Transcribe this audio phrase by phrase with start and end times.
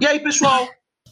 [0.00, 0.68] E aí, pessoal,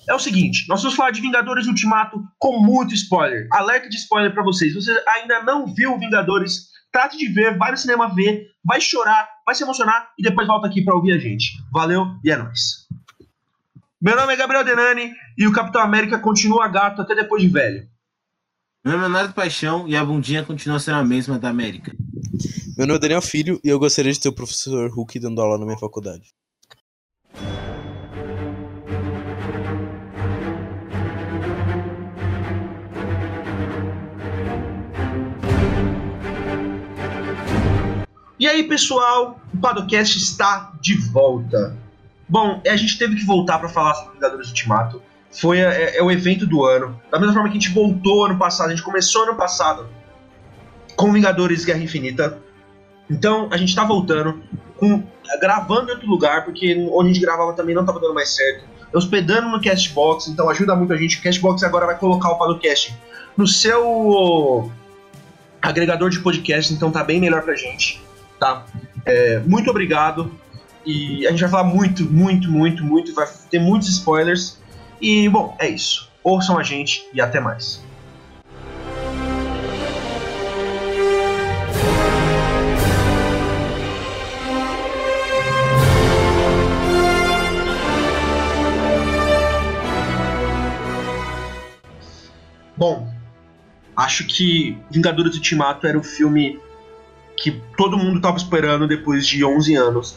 [0.09, 3.49] é o seguinte, nós vamos falar de Vingadores Ultimato com muito spoiler.
[3.51, 4.73] Alerta de spoiler para vocês.
[4.73, 9.29] Se você ainda não viu Vingadores, trate de ver, vai no cinema ver, vai chorar,
[9.45, 11.53] vai se emocionar e depois volta aqui para ouvir a gente.
[11.73, 12.87] Valeu e é nóis.
[14.01, 17.89] Meu nome é Gabriel Denani e o Capitão América continua gato até depois de velho.
[18.85, 21.93] Meu nome é Leonardo Paixão e a bundinha continua sendo a mesma da América.
[22.79, 25.59] Meu nome é Daniel Filho e eu gostaria de ter o professor Hulk dando aula
[25.59, 26.33] na minha faculdade.
[38.39, 41.75] E aí, pessoal, o Padocast está de volta.
[42.29, 45.03] Bom, a gente teve que voltar para falar sobre Vingadores Ultimato.
[45.33, 47.01] Foi é, é, o evento do ano.
[47.11, 49.89] Da mesma forma que a gente voltou ano passado, a gente começou ano passado
[50.97, 52.39] com Vingadores Guerra Infinita.
[53.09, 54.43] Então, a gente está voltando,
[54.77, 55.03] com,
[55.41, 58.67] gravando em outro lugar, porque onde a gente gravava também não estava dando mais certo.
[58.93, 61.19] Hospedando no Castbox, então ajuda muito a gente.
[61.19, 62.95] O Castbox agora vai colocar o Padocast
[63.35, 64.71] no seu
[65.63, 68.06] agregador de podcast, então tá bem melhor pra gente
[68.39, 68.65] tá?
[69.05, 70.33] É, muito obrigado.
[70.85, 73.15] E a gente vai falar muito, muito, muito, muito.
[73.15, 74.59] Vai ter muitos spoilers.
[75.01, 76.11] E, bom, é isso.
[76.23, 77.85] Ouçam a gente e até mais.
[92.77, 93.11] Bom,
[93.97, 96.61] acho que Vingadores Ultimato era o filme
[97.37, 100.17] que todo mundo estava esperando depois de 11 anos.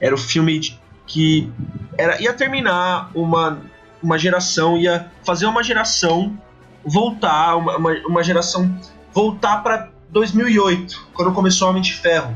[0.00, 1.50] Era o filme que
[1.98, 3.60] era, ia terminar uma,
[4.02, 6.38] uma geração, ia fazer uma geração
[6.84, 8.78] voltar, uma, uma, uma geração
[9.12, 12.34] voltar para 2008, quando começou Homem de Ferro,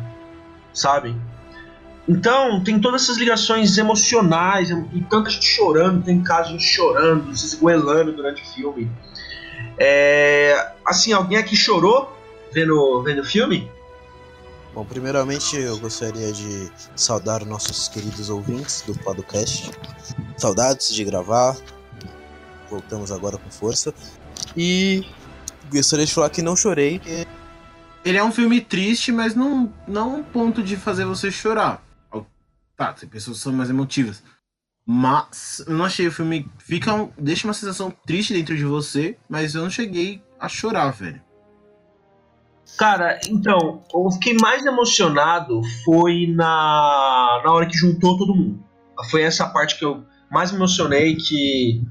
[0.72, 1.14] sabe?
[2.08, 8.12] Então, tem todas essas ligações emocionais, e tanta gente chorando, tem casos chorando, se esgoelando
[8.12, 8.90] durante o filme.
[9.76, 12.16] É, assim, alguém aqui chorou
[12.52, 13.70] vendo, vendo o filme?
[14.78, 19.72] Bom, primeiramente eu gostaria de saudar nossos queridos ouvintes do podcast.
[20.36, 21.56] Saudades de gravar.
[22.70, 23.92] Voltamos agora com força.
[24.56, 25.04] E
[25.68, 27.00] gostaria de falar que não chorei.
[28.04, 31.84] Ele é um filme triste, mas não, não um ponto de fazer você chorar.
[32.76, 34.22] Tá, tem pessoas que são mais emotivas.
[34.86, 36.48] Mas eu não achei o filme.
[36.56, 41.20] Fica, deixa uma sensação triste dentro de você, mas eu não cheguei a chorar, velho.
[42.76, 48.62] Cara, então, o que mais emocionado foi na, na hora que juntou todo mundo.
[49.10, 51.82] Foi essa parte que eu mais me emocionei, que...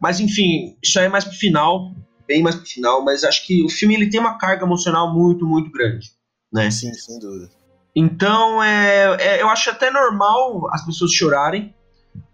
[0.00, 1.94] Mas enfim, isso aí é mais pro final,
[2.26, 5.46] bem mais pro final, mas acho que o filme ele tem uma carga emocional muito,
[5.46, 6.10] muito grande,
[6.52, 6.70] né?
[6.70, 7.50] Sim, sem dúvida.
[7.94, 11.74] Então, é, é eu acho até normal as pessoas chorarem,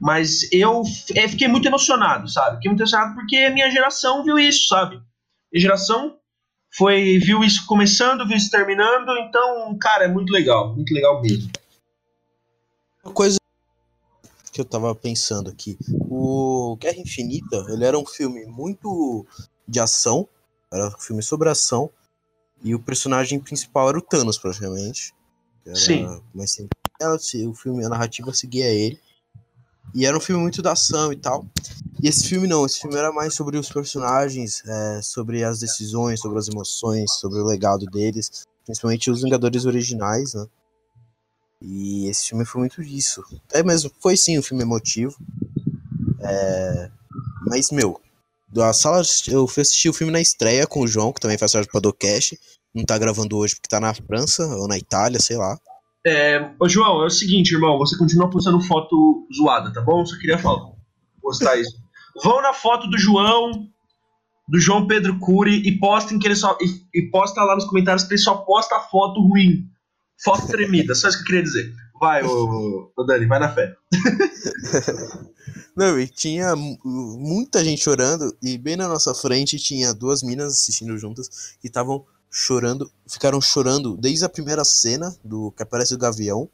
[0.00, 0.82] mas eu
[1.14, 2.56] é, fiquei muito emocionado, sabe?
[2.56, 5.00] Fiquei muito emocionado porque a minha geração viu isso, sabe?
[5.52, 6.17] Minha geração
[6.70, 11.50] foi viu isso começando, viu isso terminando, então, cara, é muito legal, muito legal mesmo.
[13.04, 13.38] Uma coisa
[14.52, 15.78] que eu tava pensando aqui,
[16.10, 19.24] o Guerra Infinita, ele era um filme muito
[19.66, 20.28] de ação,
[20.72, 21.90] era um filme sobre ação,
[22.62, 25.14] e o personagem principal era o Thanos, praticamente.
[25.64, 26.22] Era, Sim.
[26.34, 26.58] Mas
[27.46, 28.98] o filme, a narrativa seguia ele.
[29.94, 31.46] E era um filme muito da ação e tal.
[32.02, 36.20] E esse filme não, esse filme era mais sobre os personagens, é, sobre as decisões,
[36.20, 40.46] sobre as emoções, sobre o legado deles, principalmente os Vingadores originais, né?
[41.60, 43.22] E esse filme foi muito disso.
[43.52, 45.16] É mesmo, foi sim um filme emotivo.
[46.20, 46.90] É,
[47.46, 48.00] mas, meu,
[48.48, 51.52] da sala eu fui assistir o filme na estreia com o João, que também faz
[51.52, 52.38] parte do podcast.
[52.74, 55.58] Não tá gravando hoje porque tá na França ou na Itália, sei lá.
[56.06, 60.06] É, ô João, é o seguinte, irmão, você continua postando foto zoada, tá bom?
[60.06, 60.70] Só queria falar,
[61.20, 61.87] postar isso.
[62.22, 63.68] Vão na foto do João,
[64.48, 68.04] do João Pedro Cury e postem que ele só e, e posta lá nos comentários
[68.04, 69.66] que ele só posta foto ruim,
[70.24, 71.72] foto tremida, só isso que eu queria dizer.
[72.00, 73.74] Vai, ô, ô Dani, vai na fé.
[75.76, 80.96] Não, e tinha muita gente chorando e bem na nossa frente tinha duas minas assistindo
[80.98, 86.48] juntas que estavam chorando, ficaram chorando desde a primeira cena do que aparece o Gavião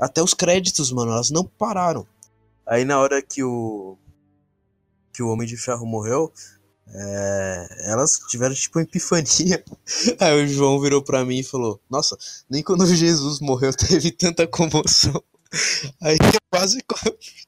[0.00, 2.06] até os créditos, mano, elas não pararam.
[2.66, 3.98] Aí na hora que o
[5.14, 6.32] que o Homem de Ferro morreu,
[6.86, 9.64] é, elas tiveram tipo uma epifania.
[10.20, 12.16] Aí o João virou para mim e falou: Nossa,
[12.50, 15.22] nem quando Jesus morreu teve tanta comoção.
[16.02, 16.82] Aí eu quase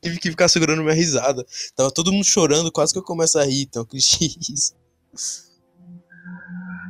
[0.01, 1.45] tive que ficar segurando minha risada.
[1.75, 4.75] Tava todo mundo chorando, quase que eu começo a rir, então que isso.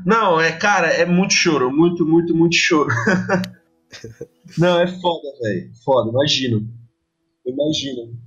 [0.05, 2.91] Não, é, cara, é muito choro, muito, muito, muito choro.
[4.57, 5.73] Não, é foda, velho.
[5.85, 6.69] Foda, imagino.
[7.45, 8.19] Imagino.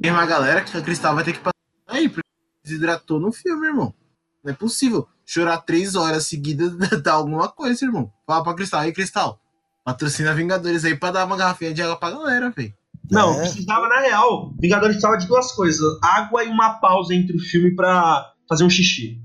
[0.00, 1.51] Tem uma galera que a Cristal vai ter que passar
[1.92, 2.28] aí, porque
[2.64, 3.94] desidratou no filme, irmão.
[4.42, 5.06] Não é possível.
[5.24, 6.72] Chorar três horas seguidas
[7.02, 8.12] dá alguma coisa, irmão.
[8.26, 8.80] Fala pra Cristal.
[8.80, 9.40] Aí, Cristal,
[9.84, 12.74] patrocina Vingadores aí pra dar uma garrafinha de água pra galera, velho.
[13.10, 13.40] Não, É.
[13.42, 14.52] precisava na real.
[14.60, 18.70] Vingadores precisava de duas coisas: água e uma pausa entre o filme pra fazer um
[18.70, 19.20] xixi.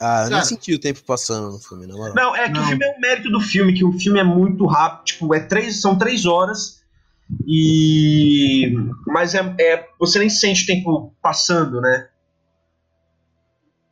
[0.00, 0.44] Ah, eu não Cara.
[0.44, 2.14] senti o tempo passando no filme, na moral.
[2.14, 2.62] Não, é que Não.
[2.62, 5.40] o filme é o mérito do filme, que o filme é muito rápido, tipo, é
[5.40, 6.77] três, são três horas.
[7.46, 8.72] E.
[9.06, 12.08] Mas é, é- Você nem sente o tempo passando, né?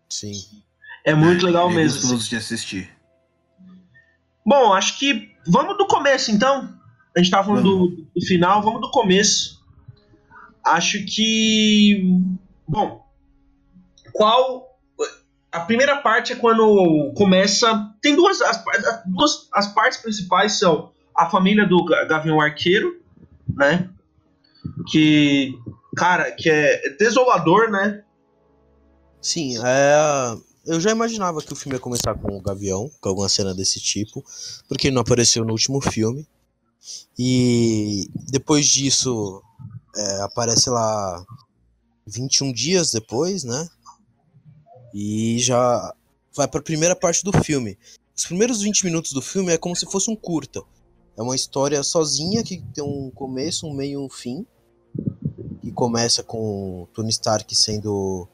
[0.08, 0.32] Sim.
[1.04, 2.00] É muito legal é mesmo.
[2.00, 2.28] gostoso assim.
[2.30, 2.90] de assistir.
[4.44, 5.32] Bom, acho que.
[5.46, 6.74] Vamos do começo então.
[7.14, 9.62] A gente tava falando do, do final, vamos do começo.
[10.64, 12.02] Acho que.
[12.66, 13.04] Bom.
[14.12, 14.66] Qual.
[15.52, 17.92] A primeira parte é quando começa.
[18.00, 18.40] Tem duas.
[18.40, 19.48] As, as- duas.
[19.52, 23.00] As partes principais são a família do Ga- Gavião Arqueiro,
[23.56, 23.90] né?
[24.90, 25.54] Que.
[25.96, 28.04] Cara, que é desolador, né?
[29.20, 30.36] Sim, é.
[30.66, 33.80] Eu já imaginava que o filme ia começar com o Gavião, com alguma cena desse
[33.80, 34.24] tipo,
[34.68, 36.26] porque ele não apareceu no último filme.
[37.18, 39.42] E depois disso,
[39.96, 41.24] é, aparece lá
[42.06, 43.68] 21 dias depois, né?
[44.92, 45.94] E já
[46.34, 47.78] vai pra primeira parte do filme.
[48.16, 50.62] Os primeiros 20 minutos do filme é como se fosse um curta.
[51.16, 54.46] É uma história sozinha que tem um começo, um meio e um fim.
[55.62, 58.28] Que começa com Tony Stark sendo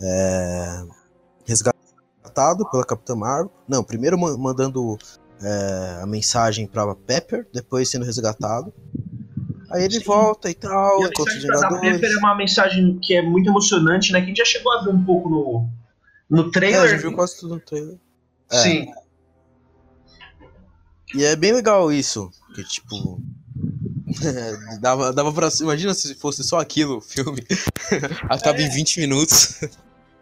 [0.00, 0.82] é,
[1.46, 3.50] resgatado pela Capitã Marvel.
[3.68, 4.98] Não, primeiro ma- mandando
[5.40, 8.72] é, a mensagem pra Pepper, depois sendo resgatado.
[9.70, 10.04] Aí ele Sim.
[10.04, 11.80] volta e tal, E a mensagem da.
[11.80, 14.18] Pepper é uma mensagem que é muito emocionante, né?
[14.20, 15.68] Que a gente já chegou a ver um pouco no,
[16.28, 16.90] no É, trailer.
[16.90, 17.96] já viu quase tudo no trailer.
[18.50, 18.56] É.
[18.58, 18.86] Sim.
[21.14, 23.20] E é bem legal isso, que tipo.
[24.80, 25.48] dava, dava pra.
[25.60, 27.42] Imagina se fosse só aquilo o filme.
[28.28, 29.60] Acaba em 20 minutos.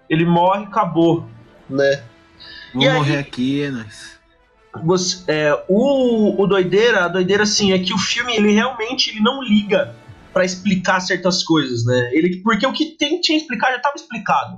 [0.09, 1.29] Ele morre e acabou,
[1.69, 2.05] né?
[2.75, 2.94] Vou E aí?
[2.94, 4.12] morrer aqui, é nóis.
[4.85, 9.21] Você, é, o, o doideira, a doideira assim é que o filme ele realmente ele
[9.21, 9.94] não liga
[10.33, 12.11] pra explicar certas coisas, né?
[12.15, 14.56] Ele porque o que tem tinha que explicar já estava explicado.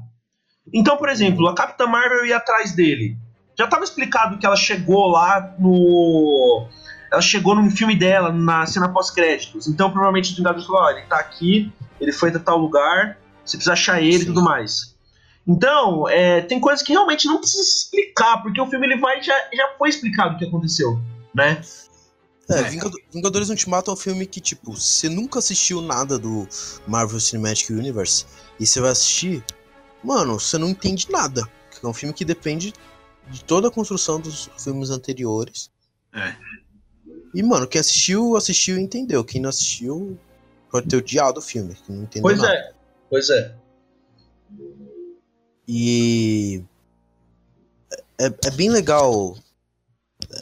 [0.73, 3.17] Então, por exemplo, a Capitã Marvel ia atrás dele.
[3.57, 6.69] Já estava explicado que ela chegou lá no
[7.13, 9.69] ela chegou no filme dela na cena pós-créditos.
[9.69, 13.57] Então, provavelmente os Vingadores falaram, ó, ele tá aqui, ele foi até tal lugar, você
[13.57, 14.27] precisa achar ele e Sim.
[14.27, 14.95] tudo mais.
[15.47, 19.35] Então, é, tem coisas que realmente não precisa explicar, porque o filme ele vai já,
[19.53, 20.99] já foi explicado o que aconteceu,
[21.33, 21.63] né?
[22.49, 22.63] É.
[22.65, 26.49] Vingado- Vingadores Ultimato é um filme que, tipo, você nunca assistiu nada do
[26.87, 28.27] Marvel Cinematic Universe
[28.59, 29.45] e você vai assistir,
[30.03, 31.49] mano, você não entende nada.
[31.83, 32.73] É um filme que depende
[33.31, 35.71] de toda a construção dos filmes anteriores.
[36.13, 36.35] É.
[37.35, 39.25] E, mano, quem assistiu, assistiu e entendeu.
[39.25, 40.19] Quem não assistiu,
[40.71, 42.53] pode ter odiado o filme, não entendeu Pois nada.
[42.55, 42.75] é,
[43.11, 43.55] pois é.
[45.67, 46.63] E
[48.19, 49.37] é, é bem legal.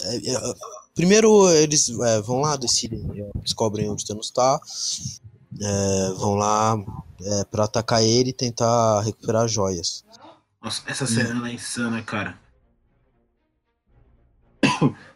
[0.02, 0.54] É- é-
[0.94, 3.02] primeiro eles é, vão lá, decidem,
[3.36, 4.60] descobrem onde Thanos tá,
[5.60, 6.76] é, vão lá
[7.22, 10.04] é, para atacar ele e tentar recuperar as joias.
[10.60, 12.38] Nossa, essa cena ela é insana, cara.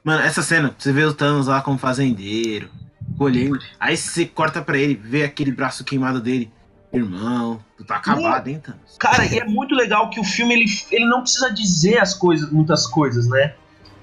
[0.04, 2.70] Mano, essa cena, você vê o Thanos lá como fazendeiro,
[3.16, 3.58] colhendo.
[3.78, 6.50] Aí você corta pra ele, vê aquele braço queimado dele.
[6.92, 8.96] Irmão, tu tá acabado, hein, Thanos?
[8.99, 12.50] Cara, e é muito legal que o filme ele, ele não precisa dizer as coisas,
[12.50, 13.54] muitas coisas, né?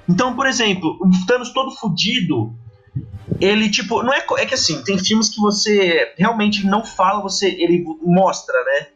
[0.08, 2.54] Então, por exemplo, o Thanos todo fudido,
[3.40, 7.48] ele tipo, não é, é que assim, tem filmes que você realmente não fala, você
[7.48, 8.88] ele mostra, né?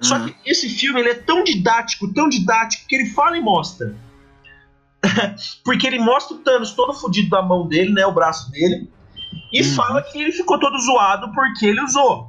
[0.00, 0.28] Só Aham.
[0.28, 3.94] que esse filme ele é tão didático, tão didático que ele fala e mostra.
[5.64, 8.88] Porque ele mostra o Thanos todo fudido da mão dele, né, o braço dele,
[9.52, 9.74] e Uhum.
[9.74, 12.28] fala que ele ficou todo zoado porque ele usou.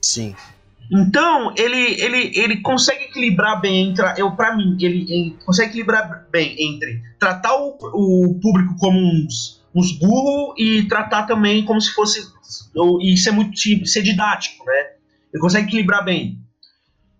[0.00, 0.34] Sim,
[0.90, 4.04] Então, ele, ele, ele consegue equilibrar bem entre.
[4.16, 9.60] Eu, pra mim, ele, ele consegue equilibrar bem entre tratar o, o público como uns,
[9.74, 12.20] uns burros e tratar também como se fosse.
[12.74, 13.54] ou- E ser muito
[13.86, 14.92] ser didático, né?
[15.34, 16.38] Ele consegue equilibrar bem.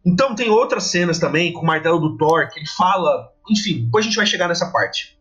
[0.06, 3.28] Então, tem outras cenas também com o martelo do Thor que ele fala.
[3.50, 5.18] Enfim, depois a gente vai chegar nessa parte.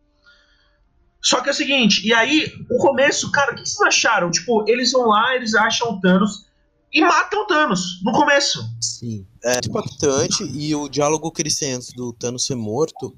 [1.22, 4.30] Só que é o seguinte, e aí, o começo, cara, o que vocês acharam?
[4.30, 6.46] Tipo, eles vão lá, eles acham o Thanos
[6.92, 8.60] e matam o Thanos no começo.
[8.80, 9.26] sim.
[9.44, 13.16] É muito impactante e o diálogo antes do Thanos ser morto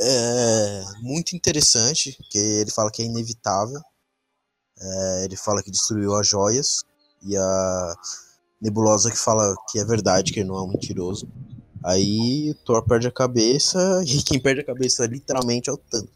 [0.00, 3.80] é muito interessante, que ele fala que é inevitável.
[4.80, 6.82] É, ele fala que destruiu as joias
[7.22, 7.94] e a
[8.60, 11.28] Nebulosa que fala que é verdade, que ele não é um mentiroso.
[11.84, 16.10] Aí o Thor perde a cabeça e quem perde a cabeça literalmente é o Thanos.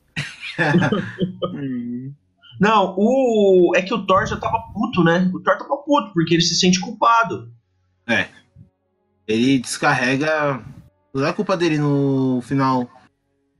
[2.58, 3.72] Não, o.
[3.76, 5.30] É que o Thor já tava puto, né?
[5.32, 7.52] O Thor tava puto, porque ele se sente culpado.
[8.08, 8.26] É.
[9.28, 10.60] Ele descarrega
[11.12, 12.90] toda a culpa dele no final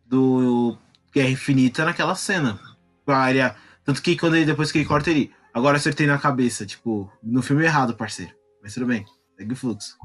[0.05, 0.77] do
[1.15, 2.59] Guerra Infinita naquela cena.
[3.05, 3.55] Com a área.
[3.85, 5.31] Tanto que quando ele, depois que ele corta ele.
[5.55, 6.67] Agora acertei na cabeça.
[6.67, 8.33] Tipo, no filme errado, parceiro.
[8.61, 9.05] Mas tudo bem.
[9.37, 9.97] Segue o fluxo.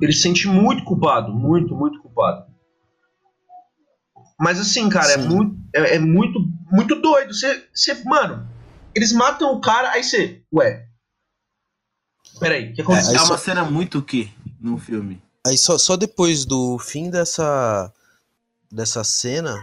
[0.00, 2.46] Ele se sente muito culpado, muito, muito culpado.
[4.38, 6.38] Mas assim, cara, é muito, é, é muito,
[6.70, 7.32] muito doido.
[7.32, 8.46] Você, você, mano,
[8.94, 10.86] eles matam o cara, aí você, ué.
[12.38, 13.10] Peraí, o que É, aconteceu?
[13.10, 15.22] aí É só- uma cena muito que no filme.
[15.46, 17.92] Aí só, só depois do fim dessa
[18.70, 19.56] dessa cena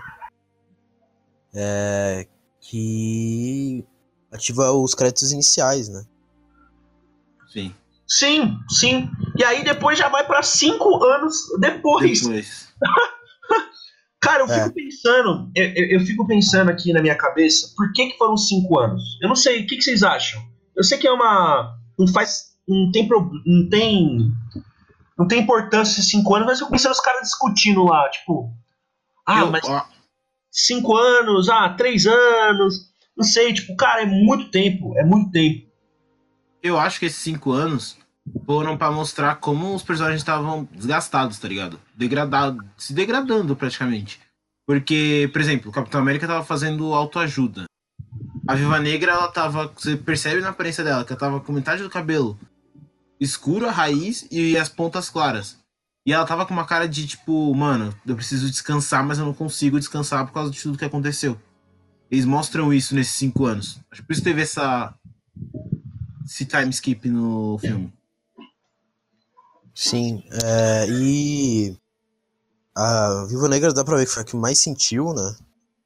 [1.54, 2.26] é
[2.62, 3.86] que
[4.32, 6.04] ativa os créditos iniciais, né?
[7.52, 7.76] Sim.
[8.08, 9.10] Sim, sim.
[9.38, 12.22] E aí depois já vai pra cinco anos depois.
[12.22, 12.74] Depois.
[14.22, 14.64] Cara, eu É.
[14.64, 15.66] fico pensando, eu,
[16.00, 19.02] eu- fico pensando aqui na minha cabeça, por que que foram cinco anos?
[19.22, 20.42] Eu não sei, o que, que vocês acham?
[20.76, 24.32] Eu sei que é uma, não faz, não tem, pro- não tem,
[25.20, 28.50] não tem importância esses cinco anos, mas eu pensando os caras discutindo lá, tipo,
[29.28, 29.86] ah, Eu- mas ó,
[30.50, 32.76] cinco anos, ah, três anos,
[33.18, 35.68] não sei, tipo, cara, é muito tempo, é muito tempo.
[36.64, 37.98] Eu acho que esses cinco anos
[38.46, 41.80] foram pra mostrar como os personagens estavam desgastados, tá ligado?
[41.96, 44.20] Degradado, se degradando praticamente.
[44.66, 47.66] Porque, por exemplo, o Capitão América tava fazendo autoajuda.
[48.48, 49.72] A Viva Negra, ela tava.
[49.76, 52.40] Você percebe na aparência dela que ela tava com metade do cabelo
[53.20, 55.58] escuro, a raiz e as pontas claras.
[56.06, 59.34] E ela tava com uma cara de tipo, mano, eu preciso descansar, mas eu não
[59.34, 61.40] consigo descansar por causa de tudo que aconteceu.
[62.12, 63.80] Eles mostram isso nesses cinco anos.
[63.90, 64.94] Acho que por isso teve essa.
[66.26, 67.94] Esse time skip no filme.
[69.76, 71.76] Sim, é, e
[72.76, 75.36] a Viva Negra dá pra ver que foi a que mais sentiu, né?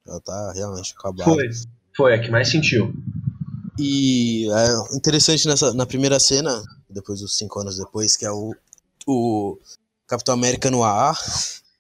[0.06, 1.24] Ela tá realmente acabada.
[1.24, 1.50] Foi,
[1.96, 2.94] foi a que mais sentiu.
[3.80, 8.56] E é interessante nessa, na primeira cena, depois dos cinco anos depois, que é o,
[9.06, 9.58] o
[10.08, 11.18] Capitão América no ar,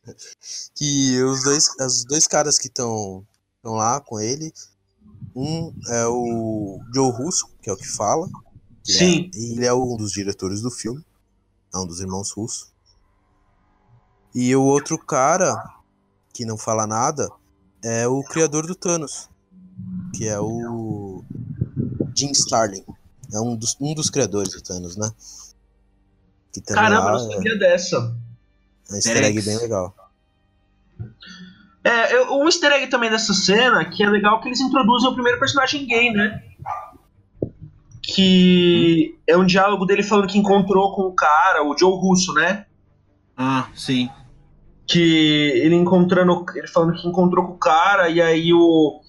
[0.76, 3.26] que os dois, os dois caras que estão
[3.64, 4.54] lá com ele,
[5.36, 8.30] um é o Joe Russo, que é o que fala,
[8.88, 9.32] é- Sim.
[9.34, 11.04] ele é um dos diretores do filme,
[11.74, 12.72] é um dos irmãos Russo.
[14.34, 15.56] E o outro cara,
[16.34, 17.30] que não fala nada,
[17.84, 19.30] é o criador do Thanos,
[20.16, 21.24] que é o
[22.16, 22.84] Jim Starlin.
[23.34, 25.10] É um dos, um dos criadores do Thanos, né?
[26.54, 28.16] Que também Caramba, lá não é sabia dessa.
[28.92, 29.94] um easter egg bem legal.
[31.84, 35.14] É, eu- um easter egg também dessa cena, que é legal que eles introduzem o
[35.14, 36.44] primeiro personagem gay, né?
[38.08, 42.66] Que é um diálogo dele falando que encontrou com o cara, o Joe Russo, né?
[43.36, 44.10] Ah, sim.
[44.88, 46.46] Que ele encontrando.
[46.56, 49.02] Ele falando que encontrou com o cara, e aí o.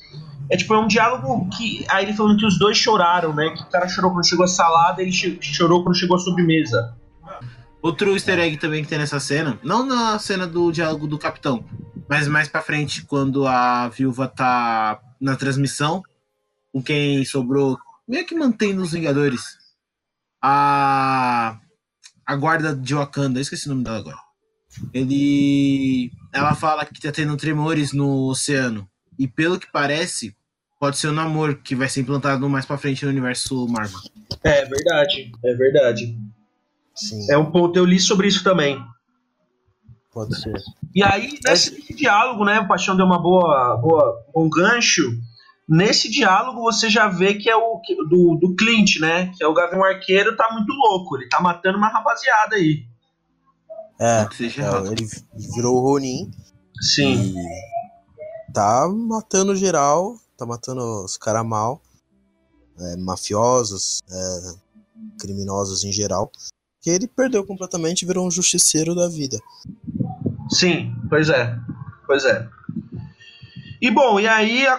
[0.50, 1.86] É tipo, é um diálogo que.
[1.88, 3.50] Aí ele falando que os dois choraram, né?
[3.50, 6.96] Que o cara chorou quando chegou a salada, ele chorou quando chegou a sobremesa.
[7.80, 11.64] Outro easter egg também que tem nessa cena, não na cena do diálogo do capitão,
[12.08, 16.02] mas mais pra frente, quando a viúva tá na transmissão,
[16.72, 17.78] com quem sobrou,
[18.08, 19.42] meio que mantendo os Vingadores.
[20.42, 21.58] A.
[22.26, 24.18] A guarda de Wakanda, eu esqueci o nome dela agora.
[24.92, 26.10] Ele.
[26.32, 28.88] Ela fala que tá tendo tremores no oceano.
[29.18, 30.36] E pelo que parece,
[30.78, 33.98] pode ser o namoro que vai ser implantado mais pra frente no universo Marvel.
[34.44, 36.18] É verdade, é verdade.
[36.94, 38.78] Sim, É um ponto, eu li sobre isso também.
[40.12, 40.52] pode ser.
[40.94, 45.10] E aí, nesse, nesse diálogo, né, o Paixão deu uma boa, boa um gancho.
[45.68, 49.30] Nesse diálogo você já vê que é o que- do, do Clint, né?
[49.36, 51.16] Que é o Gavião Arqueiro, tá muito louco.
[51.16, 52.86] Ele tá matando uma rapaziada aí.
[54.00, 55.06] É, é, ele
[55.56, 56.30] virou o Ronin
[56.80, 57.34] Sim.
[57.34, 61.82] e tá matando geral, tá matando os caras mal,
[62.78, 64.54] é, mafiosos, é,
[65.20, 66.30] criminosos em geral.
[66.80, 69.36] Que ele perdeu completamente e virou um justiceiro da vida.
[70.48, 71.58] Sim, pois é.
[72.06, 72.48] Pois é.
[73.82, 74.78] E bom, e aí a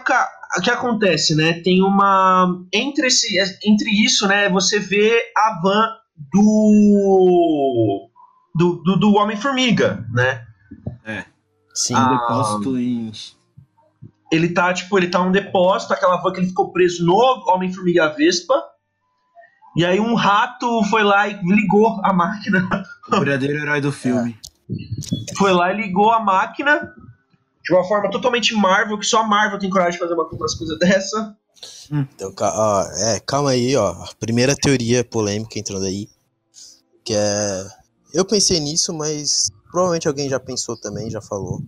[0.58, 1.54] o que acontece, né?
[1.62, 2.64] Tem uma.
[2.74, 4.50] Entre, esse, entre isso, né?
[4.50, 5.90] Você vê a van
[6.34, 8.10] do.
[8.56, 10.46] Do, do, do Homem-Formiga, né?
[11.74, 13.12] Sim, Ah, Depósito em.
[14.32, 17.16] ele tá, tipo, ele tá num depósito, aquela van que ele ficou preso no
[17.48, 18.56] Homem-Formiga Vespa.
[19.78, 22.68] E aí um rato foi lá e ligou a máquina.
[23.08, 24.38] O verdadeiro herói do filme.
[25.38, 26.92] Foi lá e ligou a máquina
[27.64, 30.56] de uma forma totalmente Marvel, que só a Marvel tem coragem de fazer uma umas
[30.56, 31.38] coisas dessa.
[31.92, 33.90] Então, ca- ó, é, calma aí, ó.
[33.92, 36.08] A primeira teoria polêmica entrando aí.
[37.04, 37.68] Que é.
[38.14, 41.62] Eu pensei nisso, mas provavelmente alguém já pensou também, já falou.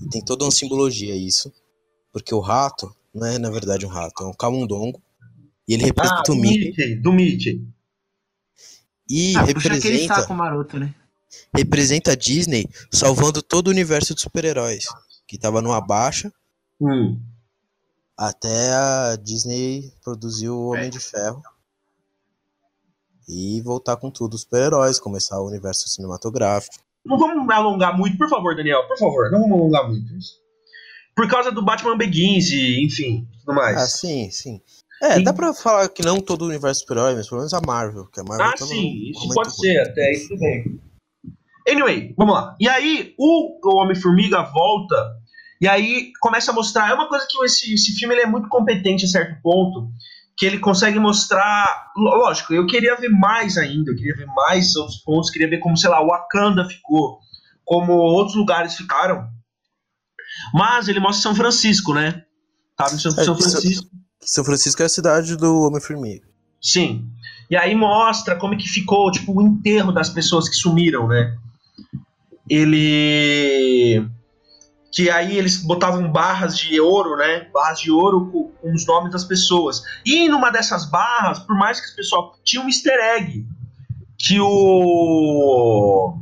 [0.00, 1.52] E tem toda uma simbologia isso.
[2.12, 5.02] Porque o rato, Não é, na verdade, um rato, é um camundongo.
[5.68, 6.64] E ele Ah, representa do o Mickey.
[6.68, 7.66] Mickey, do Mickey.
[9.08, 10.94] E Ah, puxa aquele representa, saco maroto, né?
[11.54, 14.84] Representa a Disney salvando todo o universo de super-heróis.
[15.26, 16.32] Que tava numa baixa,
[16.80, 17.18] Hum.
[18.16, 21.42] até a Disney produzir o Homem de Ferro.
[23.28, 26.76] E voltar com tudo, os super-heróis, começar o universo cinematográfico.
[27.04, 30.12] Não vamos alongar muito, por favor, Daniel, por favor, não vamos alongar muito.
[31.14, 33.76] Por causa do Batman Begins e, enfim, tudo mais.
[33.76, 34.60] Ah, sim, sim.
[35.02, 35.24] É, Sim.
[35.24, 38.20] dá pra falar que não todo o universo super-herói, mas pelo menos a Marvel, que
[38.20, 39.58] a Marvel Ah, tá sim, isso pode ruim.
[39.58, 40.80] ser, até tudo bem.
[41.68, 42.56] Anyway, vamos lá.
[42.60, 45.16] E aí, o, Homem-Formiga volta,
[45.60, 46.90] e aí começa a mostrar.
[46.90, 49.88] É uma coisa que esse, esse filme ele é muito competente a certo ponto,
[50.36, 51.92] que ele consegue mostrar.
[51.96, 55.76] Lógico, eu queria ver mais ainda, eu queria ver mais outros pontos, queria ver como,
[55.76, 57.18] sei lá, o Wakanda ficou,
[57.64, 59.28] como outros lugares ficaram.
[60.52, 62.24] Mas ele mostra São Francisco, né?
[62.92, 63.90] Em São, É, São Francisco.
[64.20, 66.26] São Francisco é a cidade do Homem-Formiga.
[66.60, 67.08] Sim.
[67.50, 71.36] E aí mostra como é que ficou, tipo, o enterro das pessoas que sumiram, né?
[72.52, 74.06] Ele.
[74.92, 77.48] Que aí eles botavam barras de ouro, né?
[77.50, 79.82] Barras de ouro com, os nomes das pessoas.
[80.04, 82.34] E numa dessas barras, por mais que o pessoal.
[82.44, 83.46] Tinha um easter egg.
[84.18, 86.14] Que o.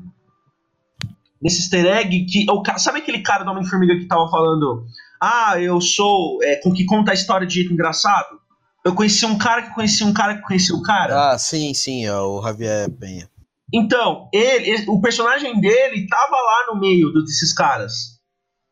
[1.42, 2.46] Nesse easter egg, que.
[2.49, 4.87] O, sabe aquele cara do Homem-Formiga que tava falando?
[5.20, 6.38] Ah, eu sou.
[6.44, 8.38] É, com que conta a história de jeito engraçado?
[8.84, 11.32] Eu conheci um cara que conhecia um cara que conhecia o cara.
[11.32, 13.28] Ah, sim, sim, é o Javier Penha.
[13.72, 18.18] Então, ele, ele- o personagem dele tava lá no meio desses caras.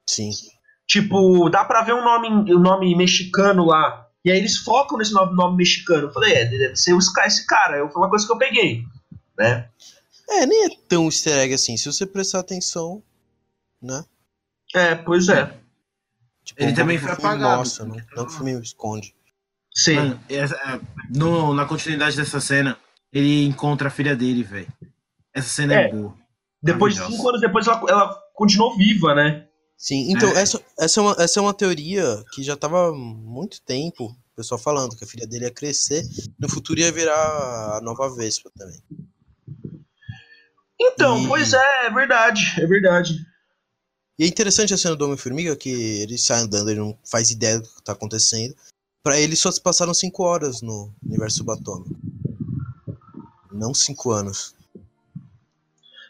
[0.09, 0.31] Sim.
[0.87, 4.07] Tipo, dá pra ver um nome, um nome mexicano lá.
[4.25, 6.09] E aí eles focam nesse nome, nome mexicano.
[6.09, 7.77] Eu falei, é, deve ser esse ca- esse cara.
[7.79, 8.83] Eu, foi uma coisa que eu peguei.
[9.39, 9.69] Né?
[10.31, 13.03] É, nem é tão easter egg assim, se você prestar atenção,
[13.81, 14.05] né?
[14.75, 15.55] É, pois é.
[16.45, 17.59] Tipo, Ele um também foi apagado.
[17.59, 19.15] Mostra, não, não que o filme esconde.
[19.75, 19.95] Sim.
[19.95, 20.81] Mano, essa- é,
[21.17, 22.77] no- na continuidade dessa cena,
[23.13, 24.73] ele encontra a filha dele, velho.
[25.35, 25.93] Essa cena é, É.
[25.93, 26.15] boa.
[26.63, 29.47] Depois de cinco anos depois, ela, ela continuou viva, né?
[29.77, 30.41] Sim, então É.
[30.43, 34.37] essa, essa, é uma, essa é uma teoria que já tava há muito tempo, o
[34.37, 36.03] pessoal falando que a filha dele ia crescer,
[36.39, 38.83] no futuro ia virar a nova Vespa também.
[40.81, 42.43] Então, E- pois é, é verdade.
[42.59, 43.25] É verdade.
[44.19, 47.61] E é interessante a cena do Homem-Formiga, que ele sai andando, ele não faz ideia
[47.61, 48.55] do que tá acontecendo.
[49.03, 51.95] Pra ele só se passaram 5 horas no universo subatômico.
[53.59, 54.55] Não 5 anos.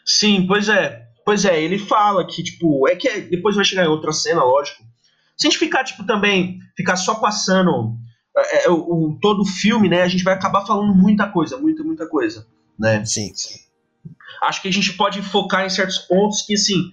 [0.05, 1.07] Sim, pois é.
[1.25, 4.43] Pois é, ele fala que, tipo, é que é- depois vai chegar em outra cena,
[4.43, 4.83] lógico.
[5.37, 7.95] Se a gente ficar, tipo, também, ficar só passando
[8.35, 8.75] é, é, o,
[9.09, 12.47] o- todo o filme, né, a gente vai acabar falando muita coisa, muita, muita coisa,
[12.77, 13.03] né?
[13.05, 13.31] Sim.
[14.41, 16.91] Acho que a gente pode focar em certos pontos que, assim,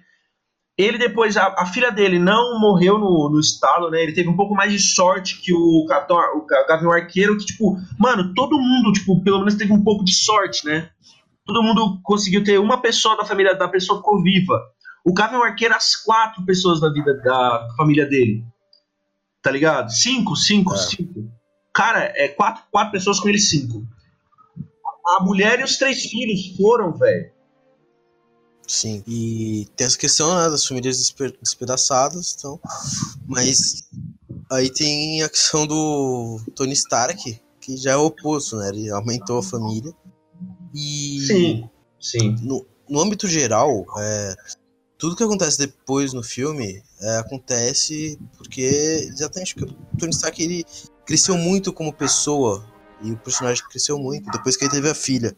[0.78, 4.02] ele depois, a, a filha dele não morreu no, no estalo, né?
[4.02, 7.46] Ele teve um pouco mais de sorte que o Capitão, o Ga- Gavião Arqueiro, que,
[7.46, 10.90] tipo, mano, todo mundo, tipo, pelo menos teve um pouco de sorte, né?
[11.46, 14.60] Todo mundo conseguiu ter uma pessoa da família da pessoa ficou viva.
[15.04, 18.44] O Gavião Arqueiro, as quatro pessoas da vida da família dele.
[19.40, 19.90] Tá ligado?
[19.90, 20.78] Cinco, cinco, É.
[20.78, 21.30] cinco.
[21.72, 23.86] Cara, é quatro, quatro pessoas com ele, cinco.
[25.18, 27.30] A mulher e os três filhos foram, velho.
[28.66, 29.02] Sim.
[29.06, 32.60] E tem essa questão né, das famílias despe- despedaçadas, então.
[33.26, 33.84] Mas
[34.50, 38.68] aí tem a questão do Tony Stark, que já é o oposto, né?
[38.70, 39.92] Ele aumentou a família.
[40.74, 42.36] E Sim, sim.
[42.42, 44.34] no, no âmbito geral, é,
[44.98, 48.62] tudo que acontece depois no filme é, acontece porque
[49.10, 50.64] exatamente porque o Tony Stark ele
[51.06, 52.66] cresceu muito como pessoa
[53.02, 55.36] e o personagem cresceu muito depois que ele teve a filha.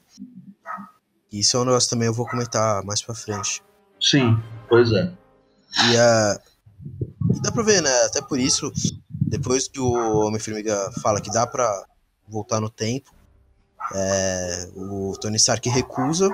[1.33, 3.63] Isso é um negócio também eu vou comentar mais pra frente.
[4.01, 5.13] Sim, pois é.
[5.91, 6.41] E, a,
[7.35, 8.05] e dá pra ver, né?
[8.05, 8.73] Até por isso,
[9.11, 9.93] depois que o
[10.27, 11.87] Homem-Formiga fala que dá pra
[12.27, 13.11] voltar no tempo,
[13.95, 16.31] é, o Tony Stark recusa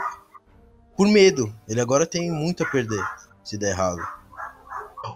[0.97, 1.53] por medo.
[1.69, 3.05] Ele agora tem muito a perder
[3.43, 4.01] se der errado.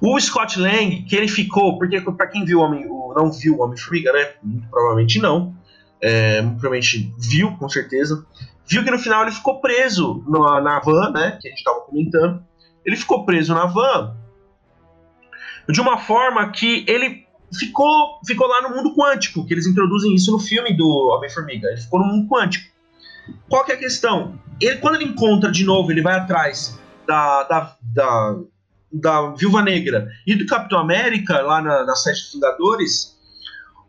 [0.02, 3.56] O Scott Lang, que ele ficou, porque pra quem viu o Homem, o, não viu
[3.56, 4.34] o Homem-Formiga, né?
[4.42, 5.56] Muito provavelmente não.
[6.00, 8.24] É, provavelmente viu, com certeza.
[8.68, 11.38] Viu que no final ele ficou preso na, na van, né?
[11.40, 12.42] Que a gente tava comentando.
[12.85, 14.16] Ele ficou preso na van
[15.68, 20.33] de uma forma que ele ficou, ficou lá no mundo quântico, que eles introduzem isso
[20.33, 21.68] no filme do Homem-Formiga.
[21.68, 22.66] Ele ficou no mundo quântico.
[23.48, 24.38] Qual que é a questão?
[24.61, 28.37] Ele, quando ele encontra de novo, ele vai atrás da, da, da,
[28.92, 33.16] da Viúva Negra e do Capitão América, lá na, na Sete Vingadores,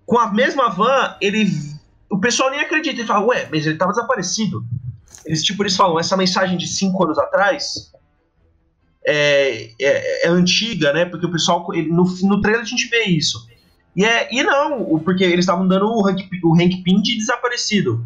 [0.06, 1.50] com a mesma van, ele.
[2.20, 3.00] O pessoal nem acredita.
[3.00, 4.62] Ele fala, ué, mas ele tava desaparecido.
[5.26, 7.94] Eles, tipo, eles falam, essa mensagem de cinco anos atrás
[9.08, 11.06] é, é, é antiga, né?
[11.06, 11.66] Porque o pessoal.
[11.74, 13.48] ele- no, no trailer a gente vê isso.
[13.96, 18.06] E, é, e não, porque eles estavam dando o Hank, o Hank Pym de desaparecido.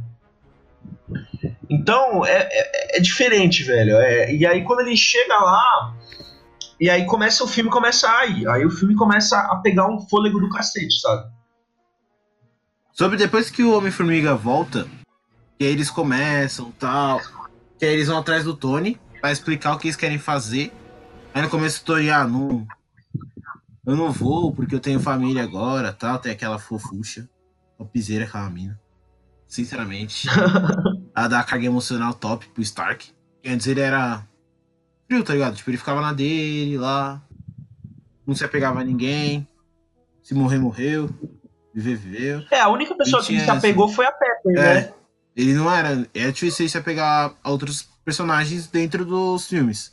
[1.68, 3.96] Então, é, é, é diferente, velho.
[3.98, 5.96] É, e aí, quando ele chega lá,
[6.80, 8.48] e aí começa o filme começa a ir.
[8.48, 11.32] Aí o filme começa a pegar um fôlego do cacete, sabe?
[12.94, 14.88] Sobre depois que o Homem-Formiga volta,
[15.58, 17.20] que eles começam tal,
[17.80, 20.72] que aí eles vão atrás do Tony pra explicar o que eles querem fazer.
[21.34, 22.68] Aí no começo o Tony, ah, não.
[23.84, 27.28] Eu não vou porque eu tenho família agora tal, tem aquela fofucha.
[27.80, 28.80] Topzera aquela mina.
[29.48, 30.28] Sinceramente.
[31.16, 33.12] a dar carga emocional top pro Stark.
[33.44, 34.24] E antes ele era
[35.08, 35.56] frio, tá ligado?
[35.56, 37.24] Tipo, ele ficava na dele lá.
[38.26, 39.48] Não se apegava a ninguém.
[40.22, 41.10] Se morrer, morreu.
[41.74, 42.44] Viveu.
[42.52, 44.74] É, a única pessoa que ele se tinha apegou foi a Pepper, É.
[44.82, 44.94] né?
[45.36, 46.08] Ele não era.
[46.14, 49.92] É difícil se apegar a outros personagens dentro dos filmes.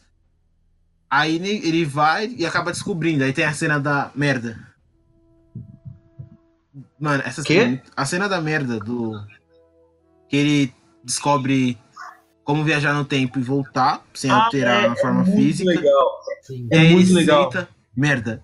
[1.09, 3.25] Aí ele vai e acaba descobrindo.
[3.25, 4.59] Aí tem a cena da merda.
[6.99, 7.61] Mano, essa Quê?
[7.61, 7.75] cena.
[7.77, 9.13] é A cena da merda do.
[10.29, 11.79] Que ele descobre
[12.45, 15.71] como viajar no tempo e voltar sem Ah, alterar é, a forma é muito física.
[15.71, 16.11] legal.
[16.43, 16.69] Sim.
[16.71, 17.51] É muito legal.
[17.51, 18.43] senta, merda.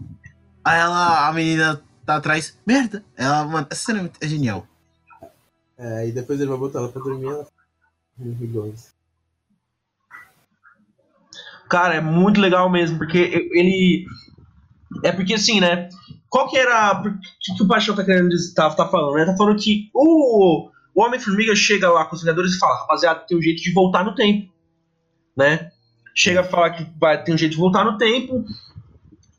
[0.65, 3.05] Aí ela, a menina tá atrás, merda.
[3.17, 4.67] Ela, mano, essa cena é é genial.
[5.77, 7.47] É, e depois ele vai botar ela pra dormir ela.
[11.69, 14.07] Cara, é muito legal mesmo, porque ele.
[15.05, 15.89] É porque assim, né?
[16.29, 17.01] Qual que era.
[17.01, 17.03] O
[17.41, 19.27] que, que o Paixão tá querendo dizer, tá, tá falando, né?
[19.27, 23.37] Tá falando que o, o Homem-Formiga chega lá com os Vingadores e fala: rapaziada, tem
[23.37, 24.51] um jeito de voltar no tempo.
[25.37, 25.71] Né?
[26.15, 28.45] Chega a falar que vai ter um jeito de voltar no tempo.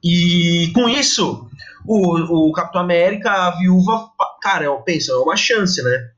[0.09, 1.49] E com isso,
[1.85, 4.09] o, o Capitão América, a viúva,
[4.41, 6.11] cara, é, pensa, é uma chance, né?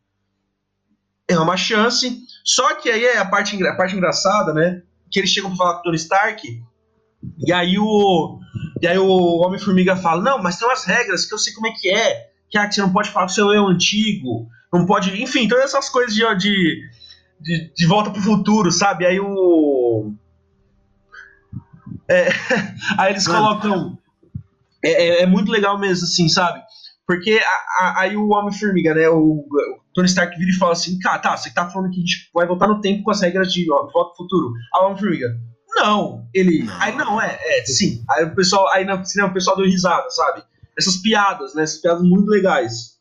[1.27, 2.19] É uma chance.
[2.43, 4.83] Só que aí é a parte, a parte engraçada, né?
[5.09, 6.63] Que eles chegam pra falar com o Tony Stark.
[7.39, 8.39] E aí o.
[8.79, 11.71] E aí o Homem-Formiga fala, não, mas tem umas regras que eu sei como é
[11.71, 12.29] que é.
[12.47, 14.47] Que, ah, que você não pode falar com seu eu antigo.
[14.71, 15.19] Não pode.
[15.21, 16.89] Enfim, todas essas coisas de, de,
[17.41, 19.05] de, de volta pro futuro, sabe?
[19.07, 19.78] Aí o.
[22.09, 22.29] É,
[22.97, 23.39] aí eles Mano.
[23.59, 23.97] colocam.
[24.83, 26.61] É, é- é muito legal mesmo, assim, sabe?
[27.05, 29.09] Porque a- a- aí o Homem-Formiga, né?
[29.09, 31.99] O, o Tony Stark vira e fala assim: cara, tá, você tá falando que a
[32.01, 34.53] gente vai voltar no tempo com as regras de ó, volta pro futuro.
[34.75, 35.37] Aí o Homem-Formiga,
[35.75, 36.27] não.
[36.33, 36.63] Ele.
[36.63, 36.81] Não.
[36.81, 38.03] Aí não, é, é, sim.
[38.09, 40.43] Aí o pessoal, aí no cinema o pessoal deu risada, sabe?
[40.77, 41.63] Essas piadas, né?
[41.63, 42.97] Essas piadas muito legais.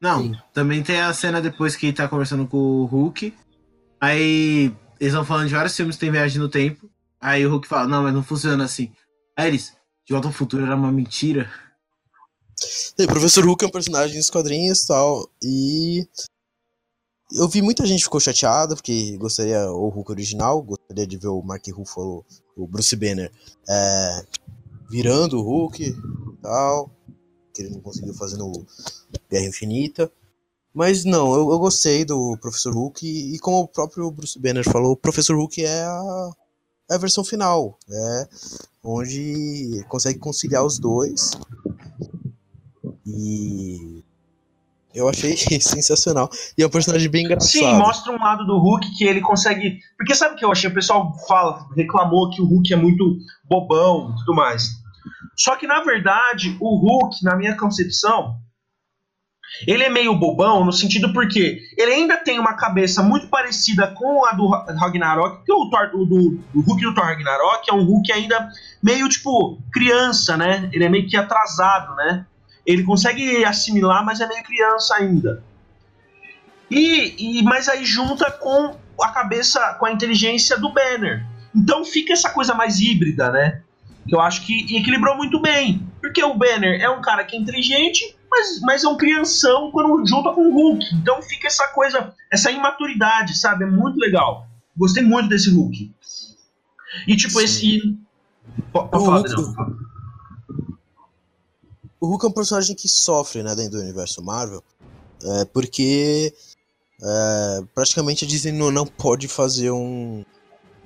[0.00, 0.34] Não, Sim.
[0.54, 3.34] também tem a cena depois que ele tá conversando com o Hulk.
[4.00, 6.89] Aí eles vão falando de vários filmes que tem viagem no tempo.
[7.20, 8.92] Aí o Hulk fala, não, mas não funciona assim.
[9.36, 9.74] Aí eles,
[10.06, 11.50] de volta ao futuro era uma mentira.
[12.98, 15.30] E Professor Hulk é um personagem dos quadrinhos e tal.
[15.42, 16.06] E.
[17.32, 21.40] Eu vi muita gente ficou chateada, porque gostaria o Hulk original, gostaria de ver o
[21.42, 22.24] Mark Ruffalo,
[22.56, 23.30] o Bruce Banner,
[23.68, 24.26] é,
[24.90, 26.90] virando o Hulk e tal.
[27.54, 28.66] Que ele não conseguiu fazer no
[29.30, 30.10] Guerra Infinita.
[30.74, 34.64] Mas não, eu, eu gostei do Professor Hulk e, e como o próprio Bruce Banner
[34.64, 36.30] falou, o Professor Hulk é a,
[36.90, 37.78] a versão final.
[37.88, 38.28] É
[38.82, 41.38] onde consegue conciliar os dois.
[43.06, 44.02] E
[44.94, 46.28] eu achei sensacional.
[46.56, 47.50] E é um personagem bem engraçado.
[47.50, 49.78] Sim, mostra um lado do Hulk que ele consegue.
[49.96, 50.70] Porque sabe o que eu achei?
[50.70, 54.80] O pessoal fala, reclamou que o Hulk é muito bobão e tudo mais.
[55.36, 58.36] Só que, na verdade, o Hulk, na minha concepção,
[59.66, 64.24] ele é meio bobão no sentido porque ele ainda tem uma cabeça muito parecida com
[64.26, 68.12] a do Ra- Ragnarok, porque o, Thor, do Hulk do Thor Ragnarok é um Hulk
[68.12, 68.48] ainda
[68.82, 70.68] meio tipo criança, né?
[70.72, 72.26] Ele é meio que atrasado, né?
[72.66, 75.42] Ele consegue assimilar, mas é meio criança ainda.
[76.70, 81.24] E, e mas aí junta com a cabeça, com a inteligência do Banner.
[81.54, 83.62] Então fica essa coisa mais híbrida, né?
[84.06, 85.86] Que eu acho que equilibrou muito bem.
[86.00, 90.06] Porque o Banner é um cara que é inteligente, mas, mas é um crianção quando
[90.06, 90.94] junta com o Hulk.
[90.94, 93.64] Então fica essa coisa, essa imaturidade, sabe?
[93.64, 94.46] É muito legal.
[94.76, 95.92] Gostei muito desse Hulk.
[97.06, 97.44] E tipo, Sim.
[97.44, 97.98] esse.
[98.72, 99.90] Pode O falar, Hulk-.
[102.00, 104.64] O Hulk é um personagem que sofre, né, dentro do universo Marvel,
[105.22, 106.32] é, porque
[107.02, 110.24] é, praticamente a Disney não, não pode fazer um,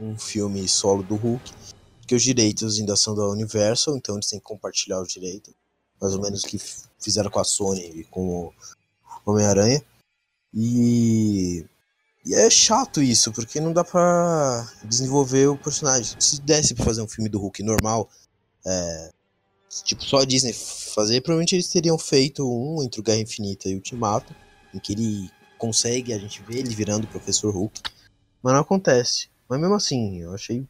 [0.01, 1.53] um filme solo do Hulk,
[2.01, 5.55] porque os direitos ainda são da Universal, então eles têm que compartilhar os direitos,
[6.05, 6.61] mais ou menos que
[7.01, 8.53] fizeram com a Sony e com o
[9.25, 9.83] Homem-Aranha.
[10.53, 11.65] E,
[12.27, 16.15] e é chato isso, porque não dá pra desenvolver o personagem.
[16.21, 18.11] Se desse pra fazer um filme do Hulk normal,
[18.67, 19.11] é,
[19.83, 23.73] tipo, só a Disney fazer, provavelmente eles teriam feito um entre o Guerra Infinita e
[23.73, 24.37] o Ultimato,
[24.75, 27.81] em que ele consegue, a gente vê ele virando o Professor Hulk,
[28.43, 29.31] mas não acontece.
[29.49, 30.67] Mas mesmo assim, eu achei,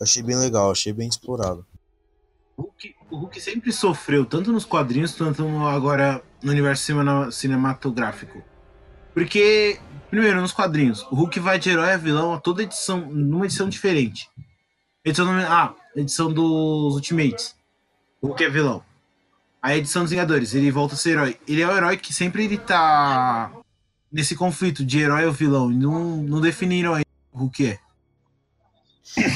[0.00, 1.64] achei bem legal, achei bem explorado.
[2.58, 8.42] Hulk, o Hulk sempre sofreu, tanto nos quadrinhos, no- agora no universo cinema- cinematográfico.
[9.12, 9.78] Porque,
[10.10, 13.68] primeiro, nos quadrinhos, o Hulk vai de herói a vilão a toda edição, numa edição
[13.68, 14.28] diferente.
[15.04, 15.28] Edição.
[15.48, 17.54] Ah, edição dos Ultimates.
[18.20, 18.82] O Hulk é vilão.
[19.62, 21.38] A edição dos Vingadores, ele volta a ser herói.
[21.46, 23.50] Ele é o herói que sempre ele tá
[24.12, 25.70] nesse conflito de herói ou vilão.
[25.70, 27.78] Não, não definiram ainda o Hulk é.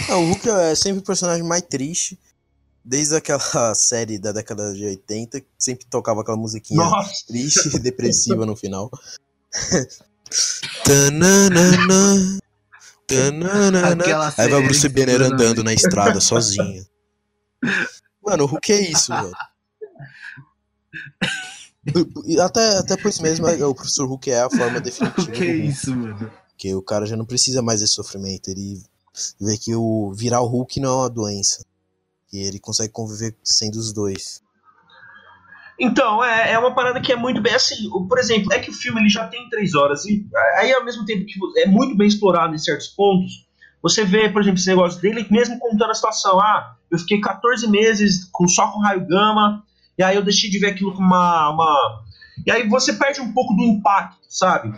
[0.08, 2.18] Não, o Hulk é sempre o personagem mais triste.
[2.84, 3.40] Desde aquela
[3.74, 7.26] série da década de 80, que sempre tocava aquela musiquinha Nossa.
[7.26, 8.90] triste e depressiva no final.
[10.84, 12.38] Tananana,
[13.06, 14.34] tananana.
[14.36, 16.86] Aí vai o Bruce que Banner andando na estrada sozinho.
[18.24, 19.32] Mano, o Hulk é isso, velho.
[22.42, 25.30] Até, até por isso mesmo, o professor Hulk é a forma O definitiva.
[25.30, 26.30] que é isso, mano?
[26.48, 28.50] Porque o cara já não precisa mais desse sofrimento.
[28.50, 28.82] Ele
[29.40, 31.64] vê que o virar o Hulk não é uma doença.
[32.32, 34.42] E ele consegue conviver sendo os dois.
[35.80, 37.88] Então, é, é uma parada que é muito bem assim.
[38.08, 41.04] Por exemplo, é que o filme ele já tem três horas e aí ao mesmo
[41.04, 43.46] tempo que é muito bem explorado em certos pontos,
[43.82, 46.40] você vê, por exemplo, esse negócio dele mesmo contando a situação.
[46.40, 49.62] Ah, eu fiquei 14 meses com, só com raio gama,
[49.96, 52.02] e aí eu deixei de ver aquilo com uma, uma.
[52.44, 54.74] E aí você perde um pouco do impacto, sabe?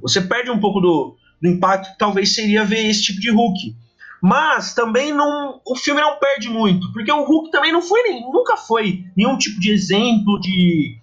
[0.00, 3.76] Você perde um pouco do, do impacto que talvez seria ver esse tipo de Hulk.
[4.22, 8.22] Mas também não, o filme não perde muito, porque o Hulk também não foi nem,
[8.22, 10.96] nunca foi nenhum tipo de exemplo de,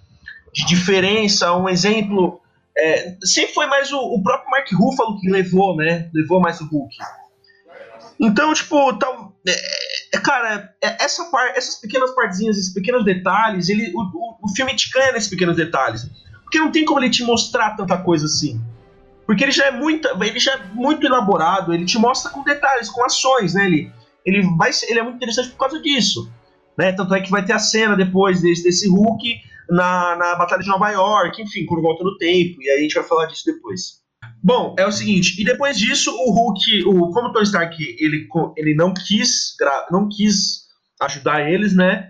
[0.54, 2.40] de diferença, um exemplo.
[2.78, 6.10] é, sempre foi mais o, o próprio Mark Ruffalo que levou, né?
[6.14, 6.96] Levou mais o Hulk.
[8.18, 13.68] Então, tipo, tal, é, é, cara, é, essa par, essas pequenas partezinhas, esses pequenos detalhes,
[13.68, 16.10] ele, o, o, o filme te ganha nesses pequenos detalhes.
[16.44, 18.62] Porque não tem como ele te mostrar tanta coisa assim.
[19.30, 22.90] Porque ele já é muito, ele já é muito elaborado, ele te mostra com detalhes,
[22.90, 23.68] com ações, né?
[23.68, 23.92] Ele,
[24.26, 26.34] ele, vai, ele é muito interessante por causa disso.
[26.76, 26.94] Né?
[26.94, 29.40] Tanto é que vai ter a cena depois desse, desse Hulk
[29.70, 32.96] na, na Batalha de Nova York, enfim, quando volta no tempo, e aí a gente
[32.96, 34.00] vai falar disso depois.
[34.44, 38.28] Bom, é o seguinte, e depois disso, o Hulk, o, como o Tony Stark ele,
[38.58, 39.56] ele não quis
[39.92, 40.62] não quis
[41.02, 42.10] ajudar eles, né?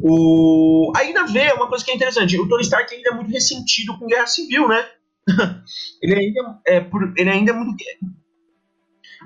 [0.00, 3.98] O, ainda vê uma coisa que é interessante, o Tony Stark ainda é muito ressentido
[3.98, 4.86] com Guerra Civil, né?
[6.02, 7.76] ele ainda é, por- ele ainda é muito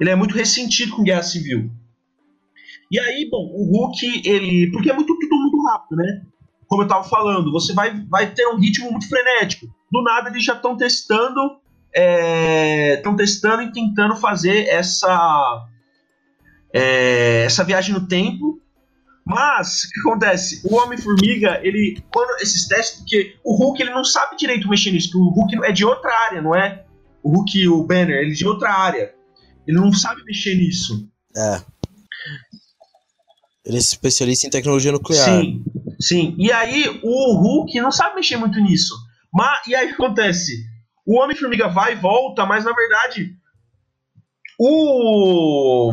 [0.00, 1.70] ele é muito ressentido com Guerra Civil.
[2.90, 4.70] E aí, bom, o Hulk, ele.
[4.70, 6.22] Porque é muito, tudo muito rápido, né?
[6.66, 9.66] Como eu tava falando, você vai, vai ter um ritmo muito frenético.
[9.90, 11.40] Do nada eles já estão testando.
[12.96, 15.66] Estão testando e tentando fazer essa.
[16.72, 18.60] é, essa viagem no tempo.
[19.24, 20.60] Mas, o que acontece?
[20.64, 22.02] O Homem-Formiga, ele.
[22.12, 25.64] Quando esses testes, porque o Hulk ele não sabe direito mexer nisso, porque o Hulk
[25.64, 26.84] é de outra área, não é?
[27.22, 29.14] O Hulk, o Banner, ele é de outra área.
[29.66, 31.08] Ele não sabe mexer nisso.
[31.36, 31.62] É.
[33.64, 35.24] Ele é especialista em tecnologia nuclear.
[35.24, 35.64] Sim,
[36.00, 36.34] sim.
[36.36, 38.94] E aí o Hulk não sabe mexer muito nisso.
[39.32, 40.52] Mas, e aí o que acontece?
[41.06, 43.36] O Homem-Formiga vai e volta, mas na verdade.
[44.58, 45.92] O.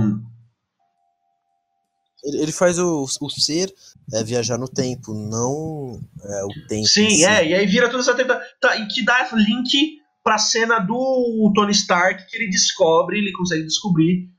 [2.23, 3.73] Ele, faz o, o ser
[4.13, 6.73] é, viajar no tempo, não é, o tempo.
[6.73, 7.25] em Sim, si.
[7.25, 8.41] é, e aí vira toda essa treta.
[8.59, 13.63] Tá, e que dá link pra cena do Tony Stark que ele descobre, ele consegue
[13.63, 14.29] descobrir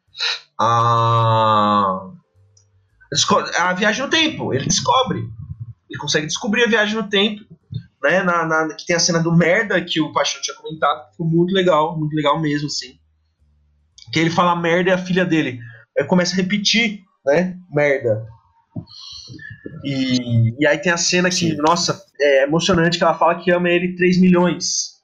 [0.59, 2.11] a.
[3.59, 4.53] A viagem no tempo.
[4.55, 5.19] Ele descobre.
[5.89, 7.43] Ele consegue descobrir a viagem no tempo.
[8.03, 11.05] Né, na, na- que tem a cena do merda que o Paixão tinha comentado.
[11.07, 12.99] que Ficou muito legal, muito legal mesmo, assim.
[14.13, 15.59] Que ele fala merda e a filha dele
[15.99, 17.59] é, começa a repetir, né?
[17.71, 18.27] Merda.
[19.85, 21.57] E, e aí tem a cena que, Sim.
[21.57, 25.01] nossa, é emocionante que ela fala que ama ele 3 milhões.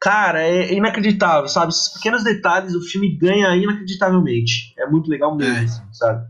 [0.00, 1.72] Cara, é inacreditável, sabe?
[1.72, 4.72] Esses pequenos detalhes o filme ganha inacreditavelmente.
[4.78, 5.64] É muito legal mesmo, É.
[5.64, 6.26] assim, sabe?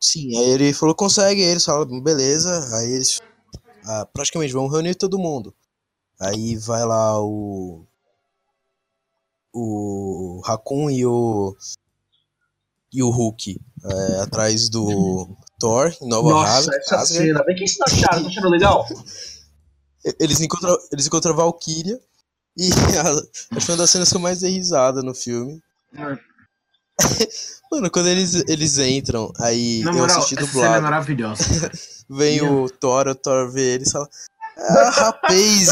[0.00, 3.20] Sim, aí ele falou, consegue, aí eles falam, beleza, aí eles
[3.84, 5.54] ah, praticamente vão reunir todo mundo.
[6.20, 7.84] Aí vai lá o.
[9.52, 11.56] O Raccoon e o.
[12.92, 17.26] E o Hulk é, atrás do Thor em Nova Nossa, essa Asgard.
[17.26, 17.44] cena.
[17.44, 18.86] Vem que isso tá achando, tá achando legal?
[20.18, 22.00] Eles encontram, eles encontram a Valkyria
[22.56, 25.60] e a, acho que uma das cenas que eu mais dei risada no filme.
[27.70, 30.82] Mano, quando eles, eles entram, aí Na eu moral, assisti essa cena é dublado.
[30.82, 31.44] maravilhosa.
[32.08, 34.08] Vem Minha- o Thor, o Thor vê ele e fala.
[34.56, 35.68] Ah, rapaz!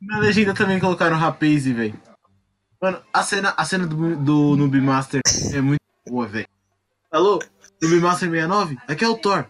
[0.00, 2.00] Na legenda também colocaram Rapaze, velho.
[2.80, 5.20] Mano, a cena, a cena do, do Noob Master
[5.52, 6.48] é muito boa, velho.
[7.12, 7.38] Alô?
[7.82, 8.78] Noob Master 69?
[8.88, 9.44] Aqui é o Thor.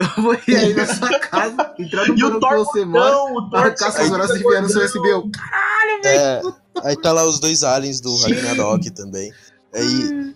[0.00, 3.36] Eu vou ir aí na sua casa, entrar no E banco que você mora, não,
[3.36, 5.08] o Thor arrancar seus braços e enfiar no seu USB.
[5.08, 6.42] Eu, Caralho, É,
[6.82, 8.14] aí tá lá os dois aliens do.
[8.16, 9.32] Ragnarok também.
[9.72, 10.34] Aí,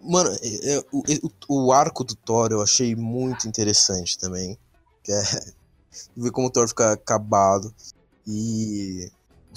[0.00, 1.02] mano, é- é- o,
[1.48, 4.56] o- o arco do Thor eu achei muito interessante também.
[5.02, 5.20] Que é
[6.16, 7.74] ver como o Thor fica acabado.
[8.26, 9.10] E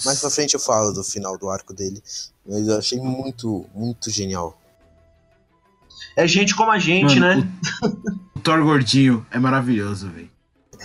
[0.05, 2.01] mais pra frente eu falo do final do arco dele.
[2.47, 4.59] Mas eu achei muito, muito genial.
[6.15, 7.51] É gente como a gente, Mano, né?
[8.35, 10.29] O, o Thor gordinho é maravilhoso, velho.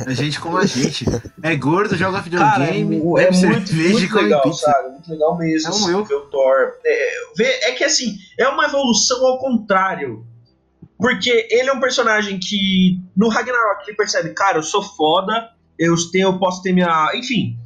[0.07, 1.05] É gente como a gente.
[1.43, 4.61] É gordo, joga Cara, é, videogame, mu- é bebe muito, muito legal, pizza.
[4.71, 4.91] sabe?
[4.91, 6.05] Muito legal mesmo É um assim, eu.
[6.05, 6.75] ver o Thor.
[6.87, 10.25] É, é que assim, é uma evolução ao contrário.
[10.97, 15.95] Porque ele é um personagem que no Ragnarok ele percebe, cara, eu sou foda, eu,
[16.11, 17.11] tenho, eu posso ter minha.
[17.15, 17.57] Enfim.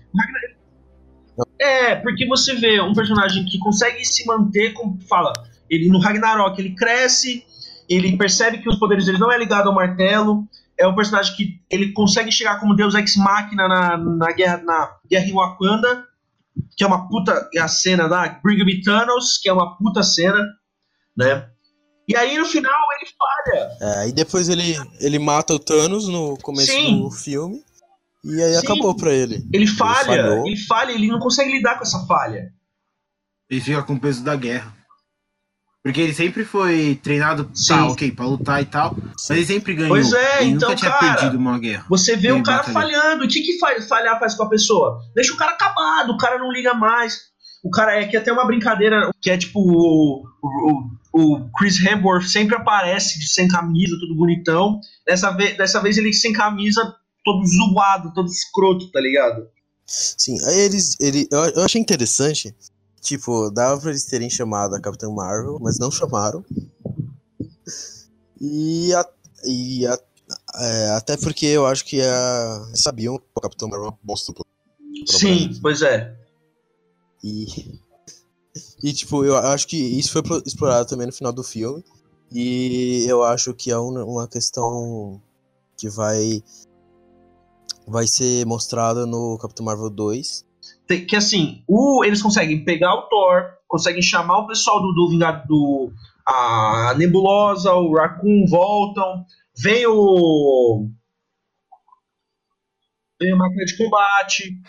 [1.59, 5.33] É, porque você vê um personagem que consegue se manter, como fala,
[5.71, 7.45] ele no Ragnarok ele cresce,
[7.89, 10.47] ele percebe que os poderes dele não é ligado ao martelo,
[10.79, 14.97] é um personagem que ele consegue chegar como Deus Ex Machina na, na, guerra, na
[15.09, 16.05] guerra em Wakanda,
[16.77, 20.03] que é uma puta é a cena da Bring Me Thanos, que é uma puta
[20.03, 20.39] cena,
[21.17, 21.49] né?
[22.09, 23.71] E aí no final ele falha.
[23.81, 27.01] É, aí depois ele, ele mata o Thanos no começo Sim.
[27.01, 27.63] do filme.
[28.25, 28.59] E aí Sim.
[28.59, 29.45] acabou pra ele.
[29.53, 30.47] Ele falha, falhou.
[30.47, 32.53] ele falha, ele não consegue lidar com essa falha.
[33.51, 34.73] Ele fica com o peso da guerra.
[35.85, 37.75] Porque ele sempre foi treinado, Sim.
[37.75, 39.89] tá, ok, pra lutar e tal, mas ele sempre ganhou.
[39.89, 41.85] Pois é, ele então, nunca tinha cara, perdido uma guerra.
[41.89, 43.25] Você vê Ele o cara falhando.
[43.25, 45.01] O que, que fa- falhar faz com a pessoa?
[45.13, 47.33] Deixa o cara acabado, o cara não liga mais.
[47.65, 52.27] O cara é que até uma brincadeira que é tipo o, o, o Chris Hemsworth
[52.29, 54.79] sempre aparece de sem camisa, tudo bonitão.
[55.05, 59.49] Dessa vez, dessa vez ele sem camisa, todo zoado, todo escroto, tá ligado?
[59.87, 60.97] Sim, eles.
[61.01, 62.55] Ele, eu, achei interessante.
[63.01, 66.45] Tipo, dava pra eles terem chamado a Capitã Marvel, mas não chamaram.
[68.41, 69.09] E, a,
[69.45, 69.99] e a-
[70.57, 74.33] é, até porque eu acho que a, sabiam que a Capitã Marvel é uma bosta.
[75.07, 76.17] Sim, pois é.
[77.23, 77.47] E,
[78.83, 81.85] e, tipo, eu acho que isso foi explorado também no final do filme.
[82.31, 85.21] E eu acho que é uma questão
[85.77, 86.43] que vai.
[87.87, 90.47] Vai ser mostrada no Capitão Marvel 2.
[90.87, 95.11] Tem- que assim, o, eles conseguem pegar o Thor, conseguem chamar o pessoal do, do
[95.11, 95.93] Vingado, do,
[96.27, 99.25] a Nebulosa, o Raccoon voltam,
[99.57, 100.89] vem o.
[103.21, 104.61] Vem a máquina de combate.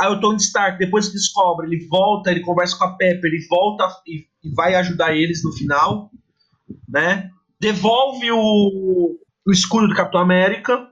[0.00, 3.46] Aí o Tony Stark, depois que descobre, ele volta, ele conversa com a Pepper, ele
[3.48, 6.10] volta e, e vai ajudar eles no final,
[6.88, 7.30] né?
[7.60, 10.90] Devolve o, o escudo do Capitão América,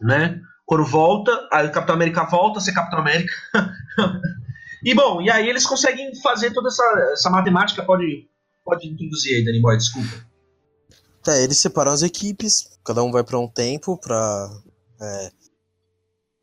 [0.00, 0.40] né?
[0.66, 3.32] Quando volta, aí o Capitão América volta a ser Capitão América.
[4.84, 7.82] e bom, e aí eles conseguem fazer toda essa, essa matemática.
[7.82, 8.28] Pode,
[8.64, 10.26] pode introduzir aí, Danny Boy, desculpa.
[11.22, 14.50] Tá, eles separam as equipes, cada um vai pra um tempo pra
[15.00, 15.32] é,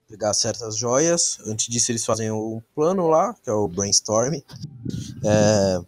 [0.07, 1.39] pegar certas joias.
[1.45, 4.33] Antes disso, eles fazem um plano lá, que é o brainstorm.
[4.33, 5.79] É,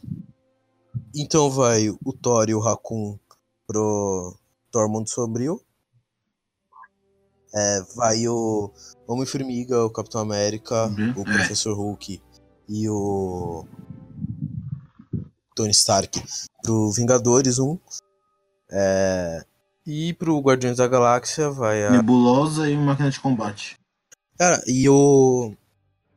[1.16, 3.18] então vai o Thor e o Raccoon
[3.66, 4.36] pro
[4.72, 5.62] Tormund Sombrio.
[7.60, 8.72] É, vai o
[9.08, 11.34] Homem-Formiga, o Capitão América, Uhum, o é.
[11.34, 12.22] Professor Hulk
[12.70, 13.66] e o
[15.56, 16.24] Tony Stark
[16.62, 17.80] pro Vingadores 1.
[18.70, 19.44] É,
[19.88, 21.90] e pro Guardiões da Galáxia vai a.
[21.90, 23.80] Nebulosa e máquina de combate.
[24.38, 25.54] Cara, e o.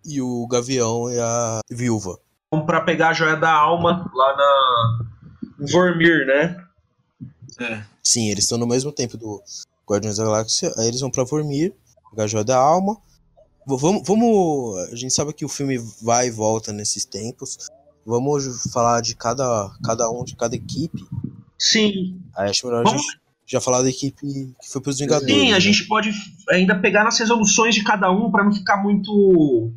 [0.04, 2.18] E o Gavião e a Viúva.
[2.50, 5.06] Vamos pra pegar a joia da alma lá na.
[5.70, 6.66] Vormir, né?
[7.60, 7.84] É.
[8.02, 9.42] Sim, eles estão no mesmo tempo do
[9.90, 10.72] Guardiões da Galáxia.
[10.78, 11.72] Aí eles vão pra Vormir,
[12.10, 12.96] pegar a Joia da Alma.
[13.66, 14.78] Vamos, vamos.
[14.92, 17.58] A gente sabe que o filme vai e volta nesses tempos.
[18.06, 21.04] Vamos falar de cada, cada um, de cada equipe.
[21.58, 22.20] Sim.
[22.36, 25.34] Aí acho melhor a Vamos- gente já falar da equipe que foi pros Vingadores.
[25.34, 25.60] Sim, a né?
[25.60, 26.10] gente pode
[26.48, 29.72] ainda pegar nas resoluções de cada um pra não ficar muito.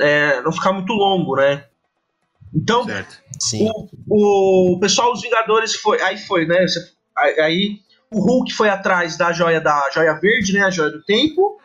[0.00, 1.66] é, não ficar muito longo, né?
[2.54, 3.20] Então, Certo.
[3.38, 3.68] Sim.
[4.08, 6.00] o, o pessoal dos Vingadores foi.
[6.02, 6.64] Aí foi, né?
[7.38, 7.80] Aí
[8.12, 10.62] o Hulk foi atrás da joia da joia verde, né?
[10.64, 11.58] A joia do tempo.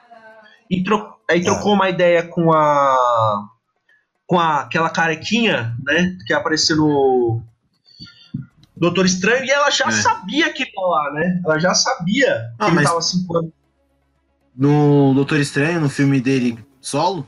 [0.69, 3.47] E tro, aí trocou uma ideia com a.
[4.27, 6.15] Com a, aquela carequinha, né?
[6.25, 7.41] Que apareceu no.
[8.77, 9.91] Doutor Estranho, e ela já É.
[9.91, 11.41] sabia que ele ia lá, né?
[11.45, 13.51] Ela já sabia Ah, que ele tava cinco anos.
[14.55, 17.25] No Doutor Estranho, no filme dele solo,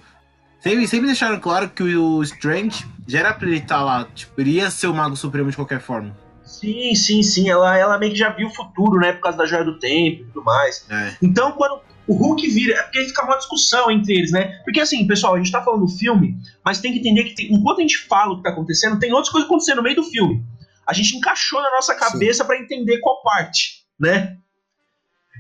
[0.60, 4.06] sempre, sempre deixaram claro que o Strange já era pra ele estar lá.
[4.14, 6.16] Tipo, ele ia ser o Mago Supremo de qualquer forma.
[6.48, 7.50] Sim, sim, sim.
[7.50, 9.14] Ela, ela meio que já viu o futuro, né?
[9.14, 10.86] Por causa da joia do tempo e tudo mais.
[10.90, 11.16] É.
[11.22, 12.74] Então, quando o Hulk vira.
[12.74, 14.60] É porque fica uma discussão entre eles, né?
[14.64, 17.54] Porque assim, pessoal, a gente tá falando do filme, mas tem que entender que tem-
[17.54, 20.04] enquanto a gente fala o que tá acontecendo, tem outras coisas acontecendo no meio do
[20.04, 20.42] filme.
[20.88, 24.38] A gente encaixou na nossa cabeça pra entender qual parte, né?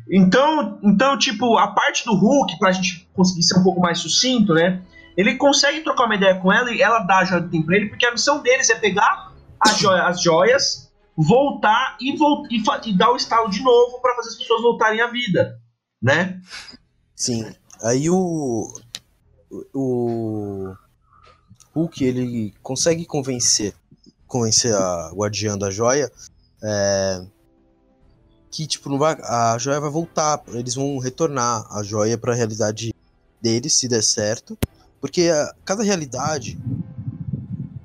[0.09, 4.53] Então, então, tipo, a parte do Hulk, pra gente conseguir ser um pouco mais sucinto,
[4.53, 4.81] né?
[5.17, 7.75] ele consegue trocar uma ideia com ela e ela dá a joia do tempo pra
[7.75, 10.86] ele, porque a missão deles é pegar as joias, as joias
[11.17, 15.07] voltar e, e, e, dar o estalo de novo para fazer as pessoas voltarem à
[15.07, 15.59] vida,
[16.01, 16.39] né?
[17.15, 17.45] Sim.
[17.81, 18.71] Aí o.
[19.73, 20.73] O.
[21.73, 23.73] Hulk, ele consegue convencer
[24.27, 26.11] convencer a guardiã da joia
[26.61, 27.25] é,
[28.51, 32.35] que tipo não vai, a joia vai voltar, eles vão retornar a joia para a
[32.35, 32.93] realidade
[33.41, 34.57] deles se der certo,
[34.99, 36.59] porque a, cada realidade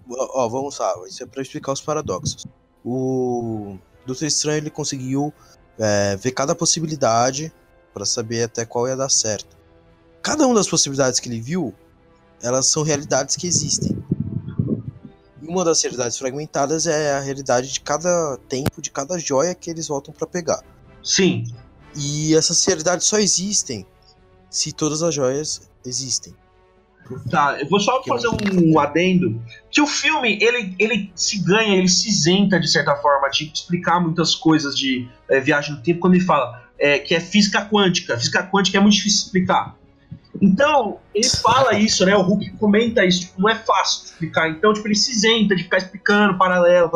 [0.09, 2.47] ó, vamos lá, isso é para explicar os paradoxos.
[2.85, 5.33] O Doutor Estranho ele conseguiu
[5.79, 7.53] é, ver cada possibilidade
[7.93, 9.57] para saber até qual ia dar certo.
[10.23, 11.75] Cada uma das possibilidades que ele viu,
[12.43, 14.03] elas são realidades que existem.
[15.41, 19.71] E uma das realidades fragmentadas é a realidade de cada tempo, de cada joia que
[19.71, 20.63] eles voltam para pegar.
[21.03, 21.45] Sim.
[21.97, 23.87] E essas realidades só existem
[24.49, 26.35] se todas as joias existem.
[27.31, 29.41] Tá, eu vou só fazer um adendo.
[29.71, 34.01] Que o filme, ele, ele se ganha, ele se isenta, de certa forma, de explicar
[34.01, 38.17] muitas coisas de é, viagem no tempo, quando ele fala é, que é física quântica.
[38.17, 39.77] Física quântica é muito difícil de explicar.
[40.41, 42.17] Então, ele fala isso, né?
[42.17, 44.51] O Hulk comenta isso, tipo, não é fácil de explicar.
[44.51, 46.91] Então, tipo, ele se isenta de ficar explicando paralelo,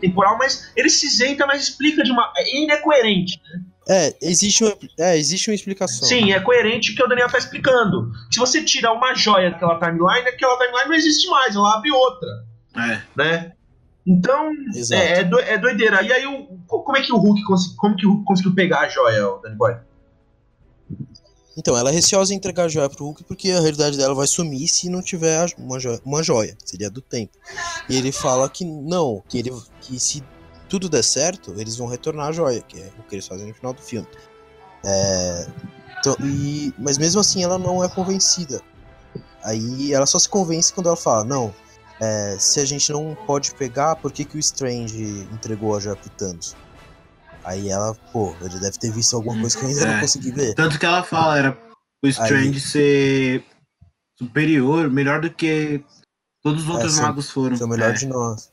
[0.00, 2.32] temporal, mas ele se isenta, mas explica de uma.
[2.36, 3.60] Ele é coerente, né?
[3.88, 6.06] É, existe uma, é, existe uma explicação.
[6.06, 8.12] Sim, é coerente o que o Daniel está explicando.
[8.30, 12.28] Se você tirar uma joia daquela timeline, aquela timeline não existe mais, ela abre outra.
[12.76, 13.02] É.
[13.16, 13.52] Né?
[14.06, 14.50] Então,
[14.92, 16.02] é, é, do, é, doideira.
[16.02, 17.42] E aí, o, como é que o Hulk,
[17.76, 19.76] como que o Hulk conseguiu pegar a joia, o Danny Boy?
[21.56, 24.26] Então, ela é receosa em entregar a joia pro Hulk porque a realidade dela vai
[24.26, 27.36] sumir se não tiver uma joia, uma joia seria do tempo.
[27.88, 30.22] E ele fala que não, que ele que se
[30.68, 33.54] tudo der certo, eles vão retornar a joia, que é o que eles fazem no
[33.54, 34.06] final do filme.
[34.84, 35.46] É,
[35.98, 38.60] então, e, mas mesmo assim ela não é convencida.
[39.42, 41.54] Aí ela só se convence quando ela fala, não,
[42.00, 45.96] é, se a gente não pode pegar, por que, que o Strange entregou a joia
[45.96, 46.56] pro Thanos?
[47.44, 49.92] Aí ela, pô, ele deve ter visto alguma coisa que eu ainda é.
[49.94, 50.54] não consegui ver.
[50.54, 51.58] Tanto que ela fala, era
[52.04, 52.60] o Strange Aí...
[52.60, 53.44] ser
[54.18, 55.82] superior, melhor do que
[56.42, 57.56] todos os é, outros é, magos foram.
[57.56, 57.94] Ser o melhor é.
[57.94, 58.50] de nós.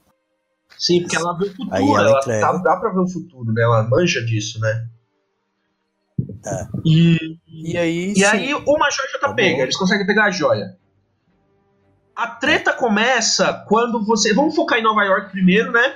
[0.77, 3.51] Sim, porque ela vê o futuro, Aí ela, ela tá, dá pra ver o futuro,
[3.53, 3.63] né?
[3.63, 4.87] Ela manja disso, né?
[6.45, 6.67] É.
[6.85, 10.31] E, e aí, e aí uma joia já tá, tá pega, eles conseguem pegar a
[10.31, 10.77] joia.
[12.15, 14.33] A treta começa quando você.
[14.33, 15.95] Vamos focar em Nova York primeiro, né?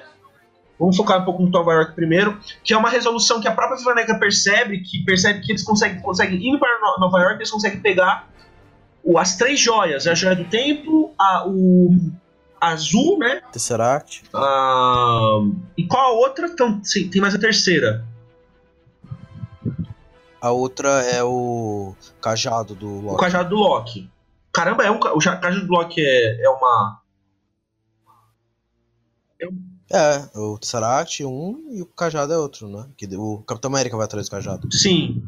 [0.77, 3.77] Vamos focar um pouco em Nova York primeiro, que é uma resolução que a própria
[3.77, 8.29] Vivaneca percebe, que percebe que eles conseguem, conseguem ir para Nova York, eles conseguem pegar
[9.03, 11.89] o, as três joias, a joia do tempo, a, o,
[12.59, 13.41] azul, né?
[13.51, 14.23] Tesseract.
[14.33, 15.39] Ah,
[15.77, 16.47] e qual a outra?
[16.47, 18.05] Então, sim, tem mais a terceira.
[20.41, 23.15] A outra é o cajado do Loki.
[23.15, 24.09] O cajado do Loki.
[24.53, 27.01] Caramba, é um, o cajado do Loki é, é uma.
[29.39, 29.61] É, um...
[29.91, 32.87] é, o Tesseract um e o cajado é outro, né?
[32.97, 34.71] Que o Capitão América vai atrás do cajado.
[34.73, 35.23] Sim.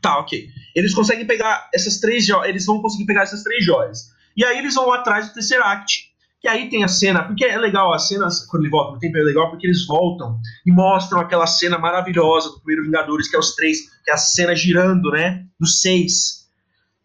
[0.00, 0.48] Tá, ok.
[0.74, 2.48] Eles conseguem pegar essas três joias.
[2.48, 4.14] Eles vão conseguir pegar essas três joias.
[4.36, 6.14] E aí eles vão atrás do Tesseract.
[6.40, 9.16] Que aí tem a cena, porque é legal, a cena, quando ele volta no tempo,
[9.16, 13.38] é legal porque eles voltam e mostram aquela cena maravilhosa do primeiro Vingadores, que é
[13.38, 15.44] os três, que é a cena girando, né?
[15.58, 16.46] Dos seis.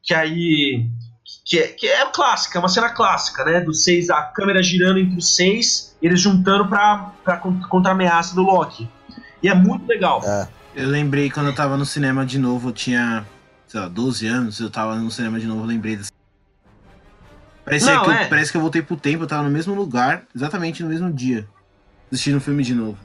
[0.03, 0.85] Que aí.
[1.45, 3.61] Que é, que é clássica, é uma cena clássica, né?
[3.61, 8.35] Dos seis, a câmera girando entre os seis, eles juntando pra, pra contra a ameaça
[8.35, 8.87] do Loki.
[9.41, 10.21] E é muito legal.
[10.23, 10.47] É.
[10.75, 13.25] Eu lembrei quando eu tava no cinema de novo, eu tinha,
[13.67, 16.11] sei lá, 12 anos, eu tava no cinema de novo, eu lembrei dessa
[17.63, 18.27] Parece, não, que eu, é.
[18.27, 21.47] parece que eu voltei pro tempo, eu tava no mesmo lugar, exatamente no mesmo dia,
[22.11, 22.97] assistindo o filme de novo.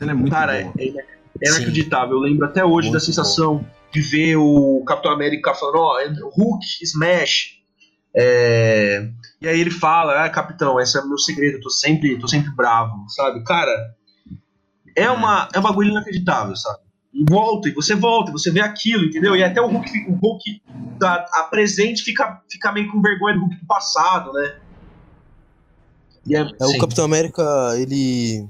[0.00, 0.74] Ela é muito Cara, boa.
[0.78, 2.16] é, é inacreditável.
[2.16, 3.66] Eu lembro até hoje muito da sensação bom.
[3.92, 7.56] de ver o Capitão América falando, ó, oh, Hulk, Smash.
[8.14, 9.08] É...
[9.40, 12.26] E aí ele fala, ah, capitão, esse é o meu segredo, eu tô sempre, tô
[12.26, 13.44] sempre bravo, sabe?
[13.44, 13.94] Cara,
[14.96, 16.80] é, uma, é um bagulho inacreditável, sabe?
[17.16, 19.34] E volta, e você volta, e você vê aquilo, entendeu?
[19.34, 20.62] E até o Hulk, o Hulk
[20.98, 24.60] da, a presente fica, fica meio com vergonha do Hulk do passado, né?
[26.30, 27.42] É, é, o Capitão América,
[27.78, 28.46] ele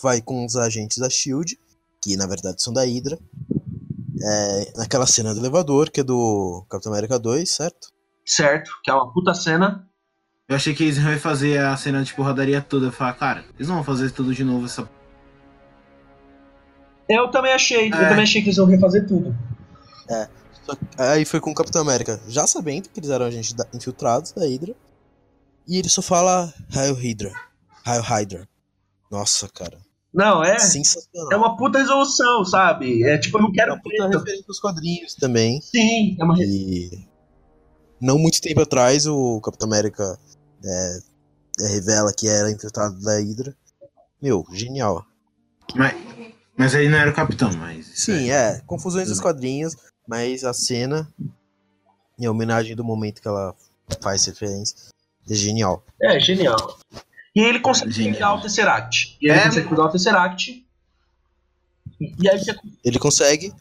[0.00, 1.58] vai com os agentes da SHIELD,
[2.00, 3.18] que na verdade são da Hydra,
[4.22, 7.88] é, naquela cena do elevador, que é do Capitão América 2, certo?
[8.24, 9.86] Certo, que é uma puta cena.
[10.48, 12.86] Eu achei que eles iam fazer a cena de porradaria toda.
[12.86, 14.88] Eu falei, cara, eles não vão fazer tudo de novo essa
[17.08, 17.84] eu também achei.
[17.84, 17.86] É.
[17.86, 19.36] Eu também achei que eles iam refazer tudo.
[20.08, 20.28] É.
[20.96, 24.74] Aí foi com o Capitão América, já sabendo que eles eram agentes infiltrados da Hydra.
[25.66, 27.32] E ele só fala Raio Hydra.
[27.84, 28.48] Raio Hydra.
[29.10, 29.78] Nossa, cara.
[30.12, 30.58] Não, é.
[30.58, 31.32] Sensacional.
[31.32, 33.02] É uma puta resolução, sabe?
[33.02, 33.72] É tipo, eu não quero.
[33.72, 35.60] É uma puta referência aos quadrinhos também.
[35.60, 37.06] Sim, é uma e...
[38.00, 40.18] não muito tempo atrás, o Capitão América
[40.64, 40.98] é,
[41.60, 43.56] é, revela que era infiltrado da Hydra.
[44.22, 45.04] Meu, genial.
[45.74, 45.94] Mas,
[46.56, 47.86] mas aí não era o capitão, mas.
[47.94, 48.60] Sim, é.
[48.66, 49.76] Confusões dos quadrinhos,
[50.06, 51.08] mas a cena,
[52.18, 53.54] em homenagem do momento que ela
[54.02, 54.76] faz referência,
[55.28, 55.84] é genial.
[56.02, 56.78] É, genial.
[57.34, 58.12] E aí ele consegue Genial.
[58.14, 59.16] pegar o Tesseract.
[59.20, 59.44] E aí ele É.
[59.48, 60.66] consegue pegar o Tesseract.
[62.00, 63.52] E e aí você Ele consegue,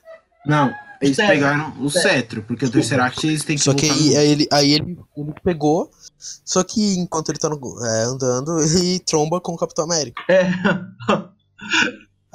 [0.46, 1.34] Não, eles Cetro.
[1.34, 2.72] pegaram o cetro, porque o.
[2.72, 5.90] Tesseract eles têm que só que aí, no- aí ele, aí ele, ele pegou,
[6.20, 10.22] só que enquanto ele tá no- é, andando, ele tromba com o Capitão América.
[10.30, 10.52] É.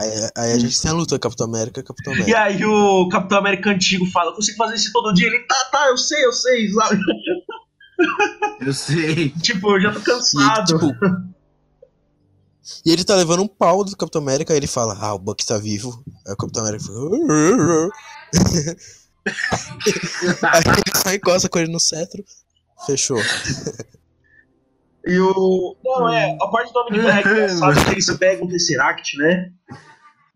[0.01, 2.41] Aí, aí a gente tem a luta Capitão América Capitão E América.
[2.43, 5.27] aí o Capitão América antigo fala, consigo fazer isso todo dia?
[5.27, 7.01] Ele, tá, tá, eu sei, eu sei, sabe?
[8.61, 9.31] Eu sei.
[9.31, 10.65] Tipo, eu já tô E cansado.
[10.79, 10.95] tipo,
[12.85, 15.45] e ele tá levando um pau do Capitão América, aí ele fala, ah, o Buck
[15.45, 16.03] tá vivo.
[16.27, 16.85] Aí o Capitão América.
[16.93, 17.91] "Urr".
[20.43, 22.23] aí ele só encosta com ele no cetro.
[22.87, 23.19] Fechou.
[25.07, 25.77] E o.
[25.83, 29.17] Não, é, a parte do Homem de Ferro é engraçada que eles pegam o Tesseract,
[29.17, 29.51] né?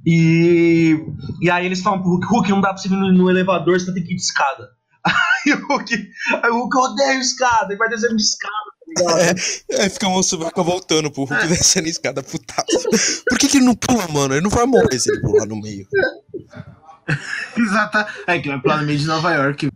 [0.04, 0.96] E.
[1.40, 3.78] E aí eles falam pro Hulk, Hulk, não dá pra você vir no, no elevador,
[3.78, 4.70] você vai ter que ir de escada.
[5.46, 6.10] Aí o Hulk.
[6.42, 8.54] Aí o Hulk, eu odeio escada, ele vai descendo de escada,
[8.94, 9.38] tá ligado?
[9.70, 13.24] É, fica, fica voltando pro Hulk descendo a escada putaço.
[13.28, 14.34] Por que, que ele não pula, mano?
[14.34, 15.86] Ele não vai morrer se ele pular no meio.
[17.56, 18.06] Exata.
[18.26, 19.70] É que vai pro lado meio de Nova York.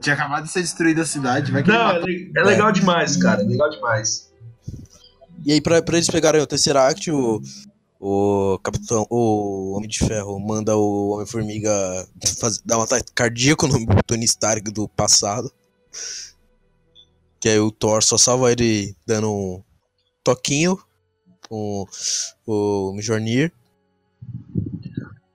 [0.00, 2.02] Tinha acabado de ser destruída a cidade, vai que ele Não, é,
[2.36, 4.30] é legal demais, cara, é legal demais.
[5.44, 7.40] E aí, pra, pra eles pegarem o Tesseract, o,
[8.00, 11.72] o Capitão, o Homem de Ferro manda o Homem-Formiga
[12.64, 15.52] dar um ataque cardíaco no Tony Stark do passado.
[17.40, 19.62] Que aí o Thor só salva ele dando um
[20.22, 20.78] toquinho
[21.48, 21.86] com
[22.46, 23.52] o Mjolnir.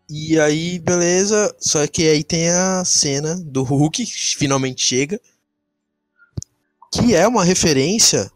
[0.09, 1.55] E aí, beleza.
[1.59, 5.21] Só que aí tem a cena do Hulk, que finalmente chega.
[6.91, 8.31] Que é uma referência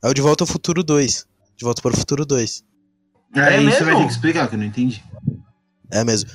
[0.00, 1.26] ao De Volta ao Futuro 2.
[1.56, 2.64] De Volta para o Futuro 2.
[3.34, 4.00] É, É isso vai mesmo?
[4.00, 5.04] ter que explicar, que eu não entendi.
[5.90, 6.30] É mesmo.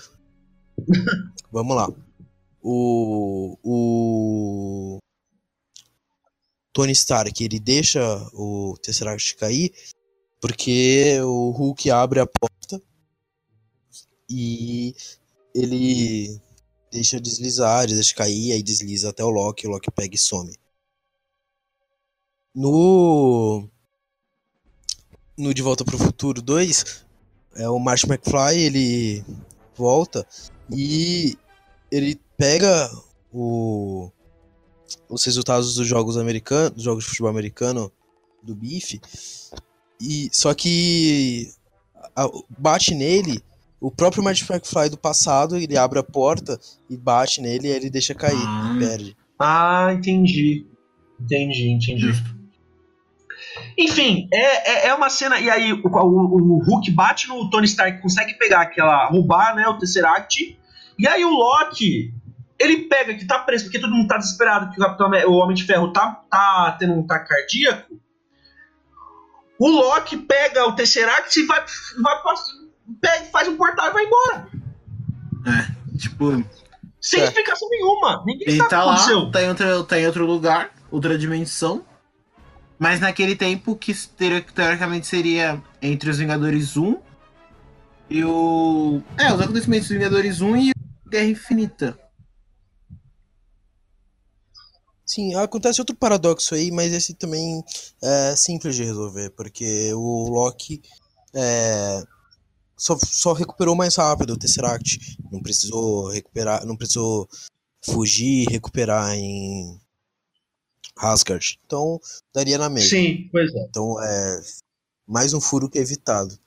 [1.52, 1.88] Vamos lá.
[2.62, 4.98] O, o
[6.72, 8.00] Tony Stark, ele deixa
[8.34, 9.72] o Tesseract cair
[10.42, 12.82] porque o Hulk abre a porta
[14.30, 14.96] e
[15.54, 16.40] ele
[16.92, 20.54] deixa deslizar, deixa cair, aí desliza até o Loki, o Loki pega e some.
[22.56, 23.70] No
[25.38, 27.06] no De Volta para o Futuro 2,
[27.56, 29.26] é o Marty McFly, ele
[29.76, 30.26] volta
[30.72, 31.38] e
[31.92, 32.90] ele pega
[33.32, 34.12] o,
[35.10, 37.92] os resultados dos jogos americanos, dos jogos de futebol americano
[38.42, 39.00] do Bife,
[40.02, 41.52] e só que
[42.16, 43.42] a- bate nele
[43.80, 46.60] o próprio Marty McFly do passado, ele abre a porta
[46.90, 48.74] e bate nele e ele deixa cair, Ah.
[48.76, 49.18] e perde.
[49.40, 50.66] Ah, entendi.
[51.20, 52.00] Entendi, entendi.
[52.02, 52.43] Justo.
[53.78, 55.40] Enfim, é, é, é uma cena.
[55.40, 59.06] E aí o, o, o Hulk bate no Tony Stark, consegue pegar aquela.
[59.08, 59.68] roubar, né?
[59.68, 60.58] O Tesseract.
[60.98, 62.14] E aí o Loki.
[62.60, 65.56] Ele pega que tá preso, porque todo mundo tá desesperado que o, Capitão, o Homem
[65.56, 68.00] de Ferro tá, tá tendo um ataque cardíaco.
[69.60, 71.64] O Loki pega o Tesseract e vai,
[72.02, 72.16] vai
[73.02, 74.48] pega, faz um portal e vai embora.
[75.98, 76.44] Tipo,
[77.02, 77.24] Sem É.
[77.26, 78.24] explicação nenhuma.
[78.26, 79.32] Ninguém ele sabe o tá que lá, aconteceu.
[79.32, 81.84] tá em, outro, tá em outro lugar, outra dimensão.
[82.80, 87.00] Mas naquele tempo que teori- teoricamente seria entre os Vingadores 1
[88.10, 89.02] e o.
[89.18, 90.72] É, os acontecimentos dos Vingadores 1 e
[91.08, 92.00] Guerra Infinita.
[95.06, 97.64] Sim, acontece outro paradoxo aí, mas esse também
[98.02, 100.82] é simples de resolver, porque o Loki
[101.36, 102.02] é,
[102.76, 105.18] só, só recuperou mais rápido o Tesseract.
[105.32, 107.28] Não precisou recuperar, não precisou
[107.86, 109.80] fugir recuperar em
[110.98, 111.60] Asgard.
[111.66, 112.00] Então
[112.34, 112.90] daria na mesma.
[112.90, 113.66] Sim, pois é.
[113.70, 114.42] Então é
[115.08, 116.38] mais um furo que é evitado.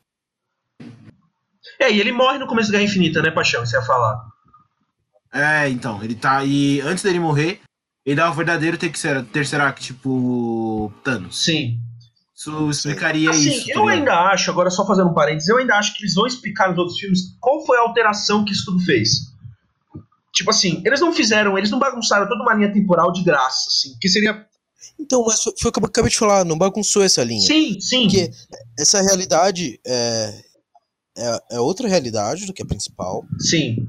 [1.78, 3.64] É, e ele morre no começo da Guerra Infinita, né, Paixão?
[3.64, 4.24] Você ia falar.
[5.32, 6.42] É, então, ele tá.
[6.44, 7.61] E antes dele morrer,
[8.05, 11.44] ele dá o verdadeiro Tesseract tipo Thanos.
[11.44, 11.78] Sim.
[12.34, 13.66] Isso explicaria Assim, isso.
[13.66, 13.99] tá eu ligado?
[13.99, 16.78] ainda acho, agora só fazendo um parênteses, eu ainda acho que eles vão explicar nos
[16.78, 19.34] outros filmes qual foi a alteração que isso tudo fez.
[20.37, 23.97] Tipo assim, eles não fizeram, eles não bagunçaram toda uma linha temporal de graça, assim,
[23.99, 24.47] que seria.
[25.01, 27.41] Então, mas foi, o que eu acabei de falar, não bagunçou essa linha.
[27.41, 28.03] Sim, sim.
[28.03, 28.30] Porque
[28.78, 30.45] essa realidade é,
[31.16, 33.24] é, é outra realidade do que a principal.
[33.41, 33.89] Sim.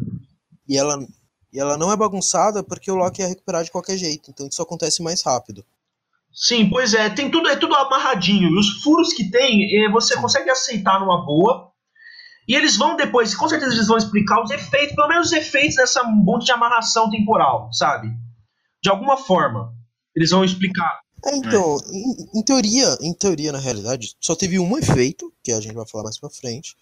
[0.69, 1.05] E ela,
[1.51, 4.31] e ela não é bagunçada porque o Loki ia recuperar de qualquer jeito.
[4.31, 5.65] Então isso acontece mais rápido.
[6.31, 8.47] Sim, pois é, tem tudo, é tudo amarradinho.
[8.49, 11.73] E os furos que tem, eh, você consegue aceitar numa boa.
[12.47, 15.75] E eles vão depois, com certeza eles vão explicar os efeitos, pelo menos os efeitos
[15.75, 18.09] dessa monte de amarração temporal, sabe?
[18.81, 19.75] De alguma forma.
[20.15, 20.99] Eles vão explicar.
[21.25, 25.59] É, então, em, em teoria, em teoria, na realidade, só teve um efeito, que a
[25.59, 26.75] gente vai falar mais pra frente,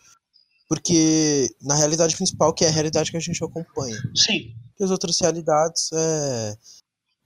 [0.69, 3.97] porque na realidade principal, que é a realidade que a gente acompanha.
[4.15, 4.55] Sim.
[4.79, 6.57] E as outras realidades, é,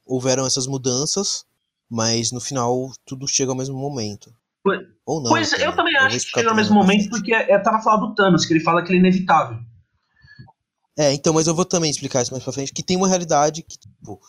[0.06, 1.46] houveram essas mudanças,
[1.90, 4.34] mas no final tudo chega ao mesmo momento.
[4.78, 5.30] Pois- Ou não.
[5.30, 7.10] pois até, eu também vou acho que chega no mesmo momento, frente.
[7.10, 9.58] porque é, tá na fala do Thanos, que ele fala que ele é inevitável.
[10.98, 13.64] É, então, mas eu vou também explicar isso mais pra frente, que tem uma realidade
[13.64, 14.20] que, tipo,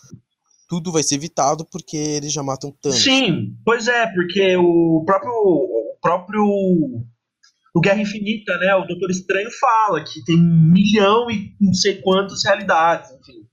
[0.69, 3.03] tudo vai ser evitado porque eles já matam Thanos.
[3.03, 5.33] Sim, pois é, porque o próprio.
[5.33, 6.45] O próprio.
[7.75, 8.75] O Guerra Infinita, né?
[8.75, 13.47] O Doutor Estranho fala que tem um milhão e não sei quantas realidades, enfim.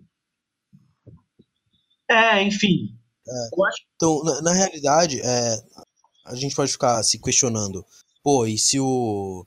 [2.10, 2.96] É, enfim.
[3.28, 5.56] Eu acho Então, na, na realidade, é,
[6.28, 7.86] a gente pode ficar se questionando,
[8.24, 9.46] pô, e se o.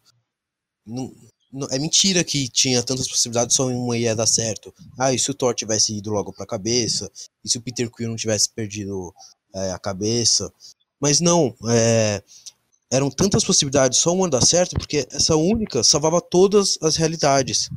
[0.87, 1.13] não-
[1.53, 4.73] não- é mentira que tinha tantas possibilidades, só uma ia dar certo.
[4.99, 7.11] Ah, e se o Thor tivesse ido logo pra cabeça?
[7.45, 9.13] E se o Peter Quill não tivesse perdido
[9.55, 10.53] é, a cabeça?
[11.01, 12.23] Mas não, é,
[12.91, 17.69] eram tantas possibilidades, só uma dar certo, porque essa única salvava todas as realidades.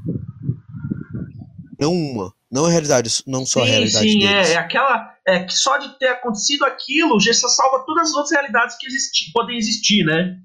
[1.80, 2.34] Não uma.
[2.52, 4.50] Não a realidade, não só a sim, realidade sim, deles.
[4.50, 5.13] é, é aquela.
[5.26, 9.32] É que só de ter acontecido aquilo já salva todas as outras realidades que existi,
[9.32, 10.38] podem existir, né?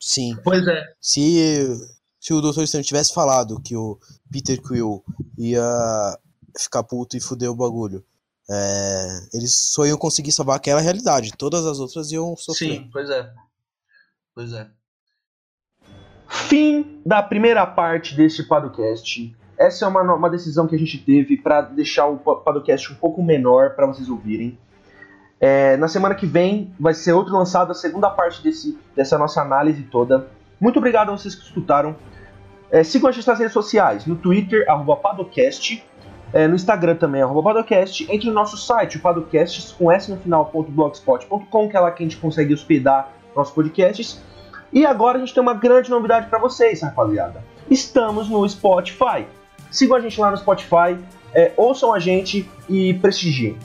[0.00, 0.36] Sim.
[0.42, 0.84] Pois é.
[1.00, 1.66] Se,
[2.20, 3.98] se o Doutor Estranho tivesse falado que o
[4.32, 5.04] Peter Quill
[5.36, 6.18] ia
[6.58, 8.04] ficar puto e fuder o bagulho,
[8.50, 11.36] é, eles só iam conseguir salvar aquela realidade.
[11.36, 12.78] Todas as outras iam sofrer.
[12.78, 13.32] Sim, pois é.
[14.34, 14.68] Pois é.
[16.28, 19.36] Fim da primeira parte deste podcast.
[19.58, 22.96] Essa é uma, uma decisão que a gente teve para deixar o po- podcast um
[22.96, 24.56] pouco menor para vocês ouvirem.
[25.40, 29.40] É, na semana que vem vai ser outro lançado a segunda parte desse, dessa nossa
[29.42, 30.28] análise toda.
[30.60, 31.96] Muito obrigado a vocês que escutaram.
[32.70, 35.82] É, sigam a gente nas redes sociais, no Twitter, arroba Padocast,
[36.32, 38.06] é, no Instagram também, arroba Padocast.
[38.12, 42.06] Entre no nosso site, o Padocasts, com S no final.blogspot.com, que é lá que a
[42.06, 44.20] gente consegue hospedar nossos podcasts.
[44.72, 47.42] E agora a gente tem uma grande novidade para vocês, rapaziada.
[47.70, 49.26] Estamos no Spotify.
[49.70, 50.98] Sigam a gente lá no Spotify,
[51.34, 53.56] é, ouçam a gente e prestigiem.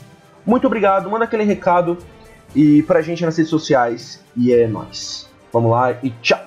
[0.44, 1.98] Muito obrigado, manda aquele recado
[2.54, 5.28] e pra gente nas redes sociais e é nóis.
[5.52, 6.43] Vamos lá e tchau!